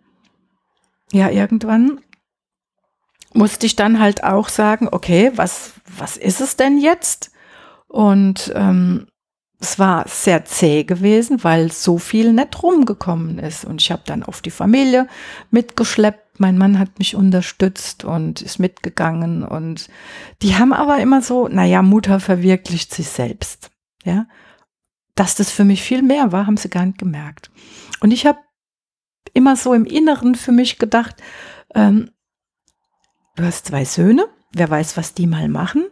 ja, 1.11 1.29
irgendwann 1.29 1.99
musste 3.33 3.65
ich 3.65 3.75
dann 3.75 3.99
halt 3.99 4.23
auch 4.23 4.49
sagen, 4.49 4.87
okay, 4.91 5.31
was, 5.35 5.73
was 5.97 6.17
ist 6.17 6.41
es 6.41 6.55
denn 6.55 6.77
jetzt? 6.77 7.31
Und 7.87 8.51
ähm, 8.55 9.07
es 9.59 9.79
war 9.79 10.07
sehr 10.07 10.45
zäh 10.45 10.83
gewesen, 10.83 11.43
weil 11.43 11.71
so 11.71 11.97
viel 11.97 12.33
nicht 12.33 12.61
rumgekommen 12.61 13.39
ist. 13.39 13.65
Und 13.65 13.81
ich 13.81 13.91
habe 13.91 14.03
dann 14.05 14.23
auf 14.23 14.41
die 14.41 14.51
Familie 14.51 15.07
mitgeschleppt. 15.51 16.24
Mein 16.39 16.57
Mann 16.57 16.79
hat 16.79 16.99
mich 16.99 17.15
unterstützt 17.15 18.03
und 18.03 18.41
ist 18.41 18.59
mitgegangen. 18.59 19.43
Und 19.43 19.89
die 20.41 20.55
haben 20.55 20.73
aber 20.73 20.99
immer 20.99 21.21
so, 21.21 21.47
naja, 21.47 21.81
Mutter 21.81 22.19
verwirklicht 22.19 22.93
sich 22.93 23.07
selbst. 23.07 23.71
Ja. 24.03 24.27
Dass 25.15 25.35
das 25.35 25.51
für 25.51 25.63
mich 25.63 25.81
viel 25.81 26.01
mehr 26.01 26.31
war, 26.31 26.47
haben 26.47 26.57
sie 26.57 26.69
gar 26.69 26.85
nicht 26.85 26.97
gemerkt. 26.97 27.51
Und 28.01 28.11
ich 28.11 28.25
habe 28.25 28.39
immer 29.33 29.55
so 29.55 29.73
im 29.73 29.85
Inneren 29.85 30.35
für 30.35 30.51
mich 30.51 30.77
gedacht, 30.77 31.15
ähm, 31.73 32.11
du 33.35 33.43
hast 33.43 33.67
zwei 33.67 33.85
Söhne, 33.85 34.27
wer 34.53 34.69
weiß, 34.69 34.97
was 34.97 35.13
die 35.13 35.27
mal 35.27 35.49
machen 35.49 35.85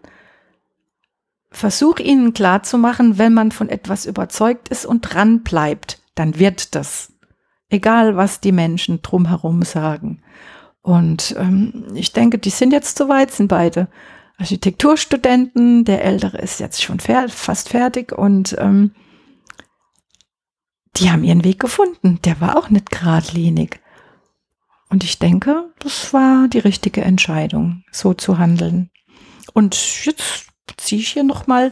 versuch 1.53 1.99
ihnen 1.99 2.33
klarzumachen, 2.33 3.17
wenn 3.17 3.33
man 3.33 3.51
von 3.51 3.69
etwas 3.69 4.05
überzeugt 4.05 4.69
ist 4.69 4.85
und 4.85 5.01
dran 5.01 5.43
bleibt, 5.43 6.01
dann 6.15 6.39
wird 6.39 6.75
das. 6.75 7.12
Egal, 7.69 8.15
was 8.15 8.39
die 8.39 8.51
Menschen 8.51 9.01
drumherum 9.01 9.63
sagen. 9.63 10.21
Und 10.81 11.35
ähm, 11.37 11.85
ich 11.95 12.11
denke, 12.11 12.37
die 12.37 12.49
sind 12.49 12.71
jetzt 12.71 12.97
soweit, 12.97 13.31
sind 13.31 13.47
beide 13.47 13.87
Architekturstudenten. 14.37 15.85
Der 15.85 16.03
Ältere 16.03 16.37
ist 16.39 16.59
jetzt 16.59 16.83
schon 16.83 16.99
fer 16.99 17.29
fast 17.29 17.69
fertig 17.69 18.11
und 18.11 18.55
ähm, 18.59 18.91
die 20.97 21.09
haben 21.09 21.23
ihren 21.23 21.43
Weg 21.43 21.59
gefunden. 21.59 22.19
Der 22.23 22.39
war 22.41 22.57
auch 22.57 22.69
nicht 22.69 22.91
geradlinig. 22.91 23.79
Und 24.89 25.03
ich 25.03 25.17
denke, 25.17 25.73
das 25.79 26.13
war 26.13 26.47
die 26.47 26.59
richtige 26.59 27.01
Entscheidung, 27.01 27.83
so 27.91 28.13
zu 28.13 28.37
handeln. 28.37 28.91
Und 29.53 30.05
jetzt 30.05 30.47
ziehe 30.77 31.01
ich 31.01 31.09
hier 31.09 31.23
nochmal, 31.23 31.71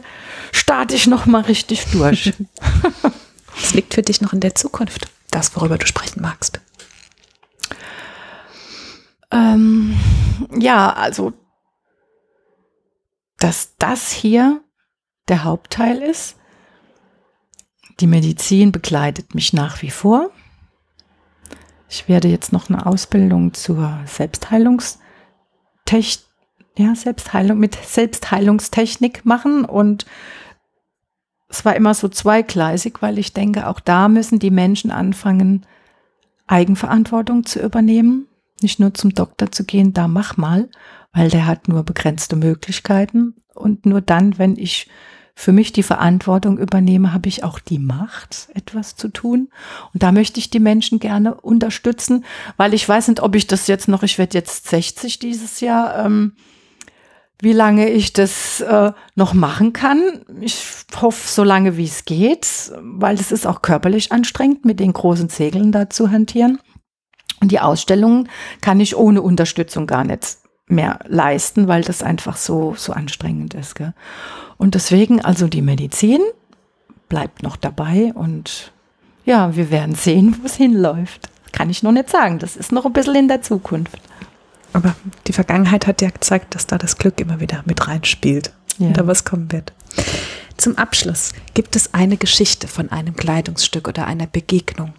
starte 0.50 0.96
ich 0.96 1.06
nochmal 1.06 1.42
richtig 1.42 1.84
durch. 1.92 2.32
Was 3.54 3.74
liegt 3.74 3.94
für 3.94 4.02
dich 4.02 4.20
noch 4.22 4.32
in 4.32 4.40
der 4.40 4.54
Zukunft? 4.54 5.06
Das, 5.32 5.56
worüber 5.56 5.78
du 5.78 5.86
sprechen 5.86 6.22
magst. 6.22 6.60
Ähm, 9.32 9.98
ja, 10.56 10.92
also, 10.92 11.32
dass 13.38 13.74
das 13.78 14.12
hier 14.12 14.62
der 15.28 15.42
Hauptteil 15.42 16.02
ist. 16.02 16.36
Die 17.98 18.06
Medizin 18.06 18.70
begleitet 18.70 19.34
mich 19.34 19.52
nach 19.52 19.82
wie 19.82 19.90
vor. 19.90 20.30
Ich 21.88 22.08
werde 22.08 22.28
jetzt 22.28 22.52
noch 22.52 22.68
eine 22.68 22.86
Ausbildung 22.86 23.54
zur 23.54 23.98
Selbstheilungstechnik 24.06 26.32
ja, 26.76 26.94
Selbstheilung 26.94 27.58
mit 27.58 27.74
Selbstheilungstechnik 27.74 29.24
machen 29.24 29.64
und 29.64 30.06
es 31.52 31.66
war 31.66 31.76
immer 31.76 31.92
so 31.92 32.08
zweigleisig, 32.08 33.02
weil 33.02 33.18
ich 33.18 33.34
denke, 33.34 33.68
auch 33.68 33.78
da 33.78 34.08
müssen 34.08 34.38
die 34.38 34.50
Menschen 34.50 34.90
anfangen, 34.90 35.66
Eigenverantwortung 36.46 37.44
zu 37.44 37.60
übernehmen, 37.60 38.26
nicht 38.62 38.80
nur 38.80 38.94
zum 38.94 39.14
Doktor 39.14 39.52
zu 39.52 39.64
gehen, 39.64 39.92
da 39.92 40.08
mach 40.08 40.38
mal, 40.38 40.70
weil 41.12 41.28
der 41.28 41.46
hat 41.46 41.68
nur 41.68 41.82
begrenzte 41.82 42.36
Möglichkeiten. 42.36 43.34
Und 43.54 43.84
nur 43.84 44.00
dann, 44.00 44.38
wenn 44.38 44.56
ich 44.56 44.88
für 45.34 45.52
mich 45.52 45.72
die 45.72 45.82
Verantwortung 45.82 46.56
übernehme, 46.56 47.12
habe 47.12 47.28
ich 47.28 47.44
auch 47.44 47.58
die 47.58 47.78
Macht, 47.78 48.48
etwas 48.54 48.96
zu 48.96 49.08
tun. 49.08 49.50
Und 49.92 50.02
da 50.02 50.10
möchte 50.10 50.40
ich 50.40 50.48
die 50.48 50.60
Menschen 50.60 51.00
gerne 51.00 51.34
unterstützen, 51.34 52.24
weil 52.56 52.72
ich 52.72 52.88
weiß 52.88 53.08
nicht, 53.08 53.20
ob 53.20 53.34
ich 53.34 53.46
das 53.46 53.66
jetzt 53.66 53.88
noch, 53.88 54.02
ich 54.02 54.16
werde 54.16 54.38
jetzt 54.38 54.68
60 54.68 55.18
dieses 55.18 55.60
Jahr, 55.60 56.06
ähm, 56.06 56.32
wie 57.42 57.52
lange 57.52 57.88
ich 57.88 58.12
das 58.12 58.60
äh, 58.60 58.92
noch 59.16 59.34
machen 59.34 59.72
kann. 59.72 60.24
Ich 60.40 60.64
hoffe, 61.00 61.28
so 61.28 61.42
lange 61.42 61.76
wie 61.76 61.86
es 61.86 62.04
geht, 62.04 62.72
weil 62.80 63.16
es 63.16 63.32
ist 63.32 63.48
auch 63.48 63.62
körperlich 63.62 64.12
anstrengend, 64.12 64.64
mit 64.64 64.78
den 64.78 64.92
großen 64.92 65.28
Segeln 65.28 65.72
da 65.72 65.90
zu 65.90 66.12
hantieren. 66.12 66.60
Und 67.40 67.50
die 67.50 67.58
Ausstellungen 67.58 68.28
kann 68.60 68.78
ich 68.78 68.96
ohne 68.96 69.22
Unterstützung 69.22 69.88
gar 69.88 70.04
nicht 70.04 70.38
mehr 70.68 71.00
leisten, 71.08 71.66
weil 71.66 71.82
das 71.82 72.04
einfach 72.04 72.36
so, 72.36 72.74
so 72.76 72.92
anstrengend 72.92 73.54
ist. 73.54 73.74
Gell? 73.74 73.92
Und 74.56 74.76
deswegen, 74.76 75.20
also 75.20 75.48
die 75.48 75.62
Medizin 75.62 76.20
bleibt 77.08 77.42
noch 77.42 77.56
dabei 77.56 78.12
und 78.14 78.72
ja, 79.24 79.56
wir 79.56 79.72
werden 79.72 79.96
sehen, 79.96 80.36
wo 80.40 80.46
es 80.46 80.54
hinläuft. 80.54 81.28
Kann 81.50 81.70
ich 81.70 81.82
noch 81.82 81.92
nicht 81.92 82.08
sagen. 82.08 82.38
Das 82.38 82.54
ist 82.56 82.70
noch 82.70 82.86
ein 82.86 82.92
bisschen 82.92 83.16
in 83.16 83.28
der 83.28 83.42
Zukunft. 83.42 83.98
Aber 84.72 84.94
die 85.26 85.32
Vergangenheit 85.32 85.86
hat 85.86 86.02
ja 86.02 86.10
gezeigt, 86.10 86.54
dass 86.54 86.66
da 86.66 86.78
das 86.78 86.96
Glück 86.96 87.20
immer 87.20 87.40
wieder 87.40 87.62
mit 87.66 87.86
reinspielt 87.86 88.52
ja. 88.78 88.88
und 88.88 88.96
da 88.96 89.06
was 89.06 89.24
kommen 89.24 89.52
wird. 89.52 89.72
Zum 90.56 90.78
Abschluss 90.78 91.32
gibt 91.54 91.76
es 91.76 91.94
eine 91.94 92.16
Geschichte 92.16 92.68
von 92.68 92.90
einem 92.90 93.16
Kleidungsstück 93.16 93.88
oder 93.88 94.06
einer 94.06 94.26
Begegnung, 94.26 94.94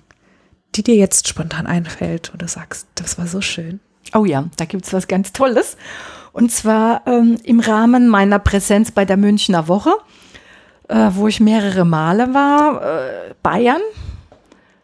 die 0.75 0.83
dir 0.83 0.95
jetzt 0.95 1.27
spontan 1.27 1.67
einfällt 1.67 2.31
du 2.37 2.47
sagst, 2.47 2.87
das 2.95 3.17
war 3.17 3.27
so 3.27 3.41
schön. 3.41 3.79
Oh 4.13 4.25
ja, 4.25 4.45
da 4.57 4.65
gibt 4.65 4.85
es 4.85 4.93
was 4.93 5.07
ganz 5.07 5.31
Tolles. 5.33 5.77
Und 6.33 6.51
zwar 6.51 7.03
ähm, 7.07 7.37
im 7.43 7.59
Rahmen 7.59 8.09
meiner 8.09 8.39
Präsenz 8.39 8.91
bei 8.91 9.05
der 9.05 9.17
Münchner 9.17 9.67
Woche, 9.67 9.93
äh, 10.89 11.11
wo 11.13 11.27
ich 11.27 11.39
mehrere 11.39 11.85
Male 11.85 12.33
war. 12.33 12.81
Äh, 12.81 13.33
Bayern, 13.41 13.81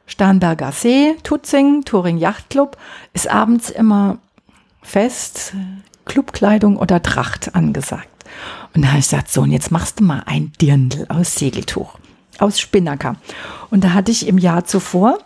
Starnberger 0.06 0.71
See, 0.71 1.15
Tutzing, 1.23 1.84
Touring 1.86 2.17
Yachtclub, 2.17 2.78
ist 3.13 3.30
abends 3.30 3.69
immer 3.69 4.19
Fest, 4.82 5.54
Clubkleidung 6.06 6.78
oder 6.78 7.02
Tracht 7.02 7.56
angesagt. 7.56 8.08
Und 8.74 8.84
da 8.84 8.89
habe 8.89 9.00
ich 9.00 9.06
gesagt, 9.06 9.32
so, 9.32 9.42
und 9.42 9.52
jetzt 9.52 9.72
machst 9.72 10.00
du 10.00 10.04
mal 10.04 10.24
ein 10.26 10.52
Dirndl 10.62 11.06
aus 11.10 11.36
Segeltuch, 11.36 11.98
aus 12.38 12.60
Spinnaker. 12.60 13.15
Und 13.70 13.84
da 13.84 13.94
hatte 13.94 14.12
ich 14.12 14.28
im 14.28 14.38
Jahr 14.38 14.65
zuvor 14.65 15.20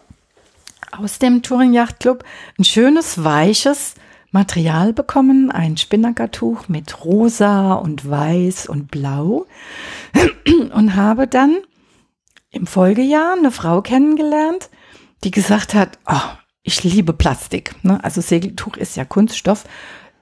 aus 0.91 1.19
dem 1.19 1.41
Touring 1.41 1.73
Yachtclub 1.73 2.23
ein 2.57 2.63
schönes, 2.63 3.23
weiches 3.23 3.95
Material 4.31 4.93
bekommen, 4.93 5.51
ein 5.51 5.77
Spinnakertuch 5.77 6.67
mit 6.67 7.05
rosa 7.05 7.73
und 7.73 8.09
weiß 8.09 8.67
und 8.67 8.89
blau 8.89 9.45
und 10.73 10.95
habe 10.95 11.27
dann 11.27 11.57
im 12.49 12.67
Folgejahr 12.67 13.33
eine 13.37 13.51
Frau 13.51 13.81
kennengelernt, 13.81 14.69
die 15.23 15.31
gesagt 15.31 15.73
hat, 15.73 15.99
oh, 16.07 16.42
ich 16.63 16.83
liebe 16.83 17.13
Plastik. 17.13 17.75
Ne? 17.83 18.03
Also 18.03 18.21
Segeltuch 18.21 18.77
ist 18.77 18.95
ja 18.95 19.05
Kunststoff. 19.05 19.65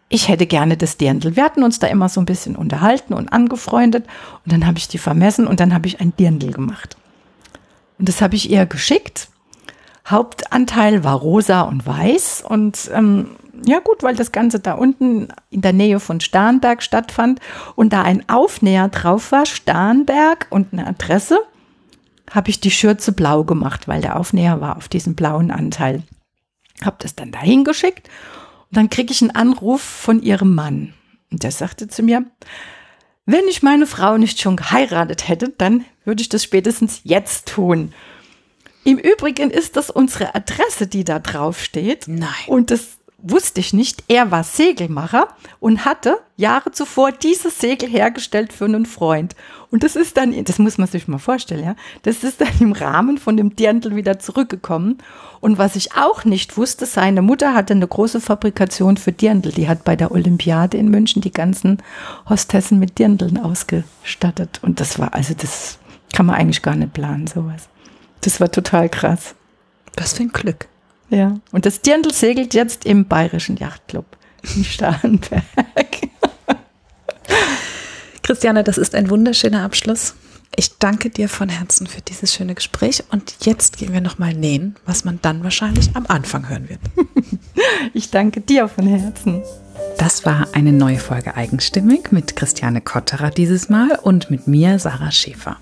Ich 0.10 0.28
hätte 0.28 0.48
gerne 0.48 0.76
das 0.76 0.98
Dirndl. 0.98 1.36
Wir 1.36 1.44
hatten 1.44 1.64
uns 1.64 1.80
da 1.80 1.88
immer 1.88 2.10
so 2.10 2.20
ein 2.20 2.26
bisschen 2.26 2.56
unterhalten 2.56 3.14
und 3.14 3.32
angefreundet. 3.32 4.06
Und 4.44 4.52
dann 4.52 4.66
habe 4.66 4.78
ich 4.78 4.88
die 4.88 4.98
vermessen 4.98 5.48
und 5.48 5.60
dann 5.60 5.74
habe 5.74 5.88
ich 5.88 6.02
ein 6.02 6.14
Dirndl 6.18 6.52
gemacht. 6.52 6.98
Und 7.98 8.10
das 8.10 8.22
habe 8.22 8.36
ich 8.36 8.50
ihr 8.50 8.66
geschickt. 8.66 9.30
Hauptanteil 10.08 11.04
war 11.04 11.16
rosa 11.16 11.62
und 11.62 11.86
weiß. 11.86 12.44
Und 12.46 12.90
ähm, 12.94 13.28
ja 13.64 13.80
gut, 13.80 14.02
weil 14.02 14.16
das 14.16 14.32
Ganze 14.32 14.60
da 14.60 14.74
unten 14.74 15.28
in 15.52 15.62
der 15.62 15.74
Nähe 15.74 16.00
von 16.00 16.20
Starnberg 16.20 16.82
stattfand 16.82 17.40
und 17.76 17.94
da 17.94 18.02
ein 18.02 18.28
Aufnäher 18.28 18.90
drauf 18.90 19.32
war, 19.32 19.46
Starnberg 19.46 20.48
und 20.50 20.74
eine 20.74 20.88
Adresse, 20.88 21.40
habe 22.32 22.50
ich 22.50 22.60
die 22.60 22.72
Schürze 22.72 23.12
blau 23.12 23.44
gemacht, 23.44 23.88
weil 23.88 24.02
der 24.02 24.20
Aufnäher 24.20 24.60
war 24.60 24.78
auf 24.78 24.88
diesem 24.88 25.16
blauen 25.16 25.52
Anteil. 25.52 26.02
Habe 26.84 26.98
das 27.00 27.16
dann 27.16 27.32
dahin 27.32 27.64
geschickt 27.64 28.10
und 28.70 28.78
dann 28.78 28.90
kriege 28.90 29.12
ich 29.12 29.22
einen 29.22 29.32
Anruf 29.32 29.82
von 29.82 30.22
ihrem 30.22 30.56
Mann. 30.56 30.94
Und 31.32 31.44
der 31.44 31.52
sagte 31.52 31.88
zu 31.88 32.04
mir, 32.04 32.26
wenn 33.26 33.48
ich 33.48 33.64
meine 33.64 33.86
Frau 33.86 34.18
nicht 34.18 34.42
schon 34.42 34.58
geheiratet 34.58 35.28
hätte, 35.28 35.50
dann 35.50 35.86
würde 36.04 36.22
ich 36.22 36.30
das 36.30 36.44
spätestens 36.44 37.02
jetzt 37.04 37.48
tun. 37.48 37.94
Im 38.84 38.98
Übrigen 38.98 39.52
ist 39.52 39.78
das 39.78 39.90
unsere 39.92 40.34
Adresse, 40.34 40.88
die 40.88 41.04
da 41.04 41.20
drauf 41.20 41.62
steht. 41.64 42.08
Nein. 42.08 42.30
Und 42.48 42.72
das 42.72 42.98
wusste 43.24 43.60
ich 43.60 43.74
nicht. 43.74 44.04
Er 44.08 44.32
war 44.32 44.44
Segelmacher 44.44 45.28
und 45.60 45.86
hatte 45.86 46.20
Jahre 46.38 46.72
zuvor 46.72 47.12
dieses 47.12 47.60
Segel 47.60 47.90
hergestellt 47.90 48.54
für 48.54 48.66
einen 48.66 48.86
Freund. 48.86 49.36
Und 49.70 49.84
das 49.84 49.96
ist 49.96 50.18
dann, 50.18 50.44
das 50.44 50.60
muss 50.60 50.78
man 50.78 50.88
sich 50.88 51.08
mal 51.08 51.18
vorstellen, 51.18 51.64
ja, 51.64 51.76
das 52.04 52.24
ist 52.24 52.42
dann 52.42 52.50
im 52.60 52.72
Rahmen 52.72 53.18
von 53.18 53.38
dem 53.38 53.56
Dirndl 53.56 53.96
wieder 53.96 54.20
zurückgekommen. 54.20 54.98
Und 55.40 55.58
was 55.58 55.76
ich 55.76 55.96
auch 55.96 56.26
nicht 56.26 56.58
wusste, 56.58 56.86
seine 56.86 57.22
Mutter 57.22 57.54
hatte 57.54 57.74
eine 57.74 57.88
große 57.88 58.22
Fabrikation 58.22 58.98
für 58.98 59.12
Dirndl. 59.12 59.52
Die 59.52 59.68
hat 59.68 59.84
bei 59.84 59.96
der 59.96 60.12
Olympiade 60.12 60.78
in 60.78 60.90
München 60.90 61.22
die 61.22 61.32
ganzen 61.32 61.82
Hostessen 62.30 62.80
mit 62.80 63.00
Dirndln 63.00 63.38
ausgestattet. 63.38 64.60
Und 64.62 64.80
das 64.80 65.00
war, 65.00 65.14
also 65.14 65.34
das 65.36 65.80
kann 66.14 66.26
man 66.26 66.36
eigentlich 66.36 66.62
gar 66.62 66.76
nicht 66.76 66.94
planen, 66.94 67.28
sowas. 67.28 67.70
Das 68.22 68.40
war 68.40 68.52
total 68.52 68.90
krass. 68.90 69.36
Was 69.98 70.14
für 70.14 70.24
ein 70.24 70.30
Glück. 70.30 70.71
Ja. 71.12 71.40
Und 71.52 71.66
das 71.66 71.82
Dirndl 71.82 72.14
segelt 72.14 72.54
jetzt 72.54 72.86
im 72.86 73.06
Bayerischen 73.06 73.58
Yachtclub 73.58 74.06
in 74.56 74.64
Starnberg. 74.64 75.44
Christiane, 78.24 78.64
das 78.64 78.78
ist 78.78 78.96
ein 78.96 79.10
wunderschöner 79.10 79.64
Abschluss. 79.64 80.16
Ich 80.56 80.78
danke 80.80 81.10
dir 81.10 81.30
von 81.30 81.50
Herzen 81.50 81.86
für 81.88 82.02
dieses 82.02 82.34
schöne 82.34 82.56
Gespräch 82.56 83.04
und 83.12 83.36
jetzt 83.42 83.78
gehen 83.78 83.94
wir 83.94 84.02
nochmal 84.02 84.34
nähen, 84.34 84.76
was 84.86 85.06
man 85.06 85.20
dann 85.22 85.44
wahrscheinlich 85.44 85.96
am 85.96 86.06
Anfang 86.08 86.50
hören 86.50 86.70
wird. 86.70 86.80
Ich 87.94 88.10
danke 88.10 88.42
dir 88.42 88.68
von 88.68 88.88
Herzen. 88.88 89.44
Das 89.98 90.26
war 90.26 90.48
eine 90.54 90.72
neue 90.72 90.98
Folge 90.98 91.36
Eigenstimmig 91.36 92.12
mit 92.12 92.36
Christiane 92.36 92.82
Kotterer 92.82 93.30
dieses 93.30 93.70
Mal 93.70 94.00
und 94.02 94.32
mit 94.32 94.48
mir, 94.48 94.80
Sarah 94.80 95.12
Schäfer. 95.12 95.58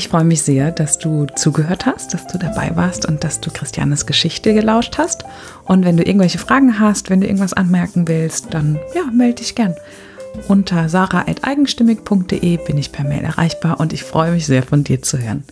Ich 0.00 0.08
freue 0.08 0.24
mich 0.24 0.40
sehr, 0.40 0.70
dass 0.70 0.96
du 0.96 1.26
zugehört 1.26 1.84
hast, 1.84 2.14
dass 2.14 2.26
du 2.26 2.38
dabei 2.38 2.74
warst 2.74 3.04
und 3.04 3.22
dass 3.22 3.38
du 3.38 3.50
Christianes 3.50 4.06
Geschichte 4.06 4.54
gelauscht 4.54 4.96
hast. 4.96 5.24
Und 5.66 5.84
wenn 5.84 5.98
du 5.98 6.02
irgendwelche 6.02 6.38
Fragen 6.38 6.80
hast, 6.80 7.10
wenn 7.10 7.20
du 7.20 7.26
irgendwas 7.26 7.52
anmerken 7.52 8.08
willst, 8.08 8.54
dann 8.54 8.78
ja, 8.94 9.02
melde 9.12 9.42
dich 9.42 9.54
gern. 9.54 9.74
Unter 10.48 10.88
sarah.eigenstimmig.de 10.88 12.56
bin 12.66 12.78
ich 12.78 12.92
per 12.92 13.04
Mail 13.04 13.24
erreichbar 13.24 13.78
und 13.78 13.92
ich 13.92 14.02
freue 14.02 14.32
mich 14.32 14.46
sehr 14.46 14.62
von 14.62 14.84
dir 14.84 15.02
zu 15.02 15.18
hören. 15.18 15.44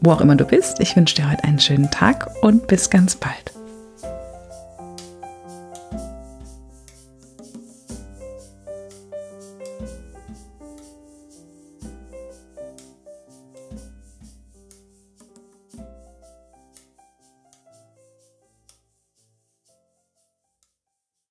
Wo 0.00 0.12
auch 0.12 0.20
immer 0.20 0.36
du 0.36 0.44
bist, 0.44 0.78
ich 0.78 0.94
wünsche 0.94 1.16
dir 1.16 1.28
heute 1.28 1.42
einen 1.42 1.58
schönen 1.58 1.90
Tag 1.90 2.30
und 2.42 2.68
bis 2.68 2.90
ganz 2.90 3.16
bald. 3.16 3.59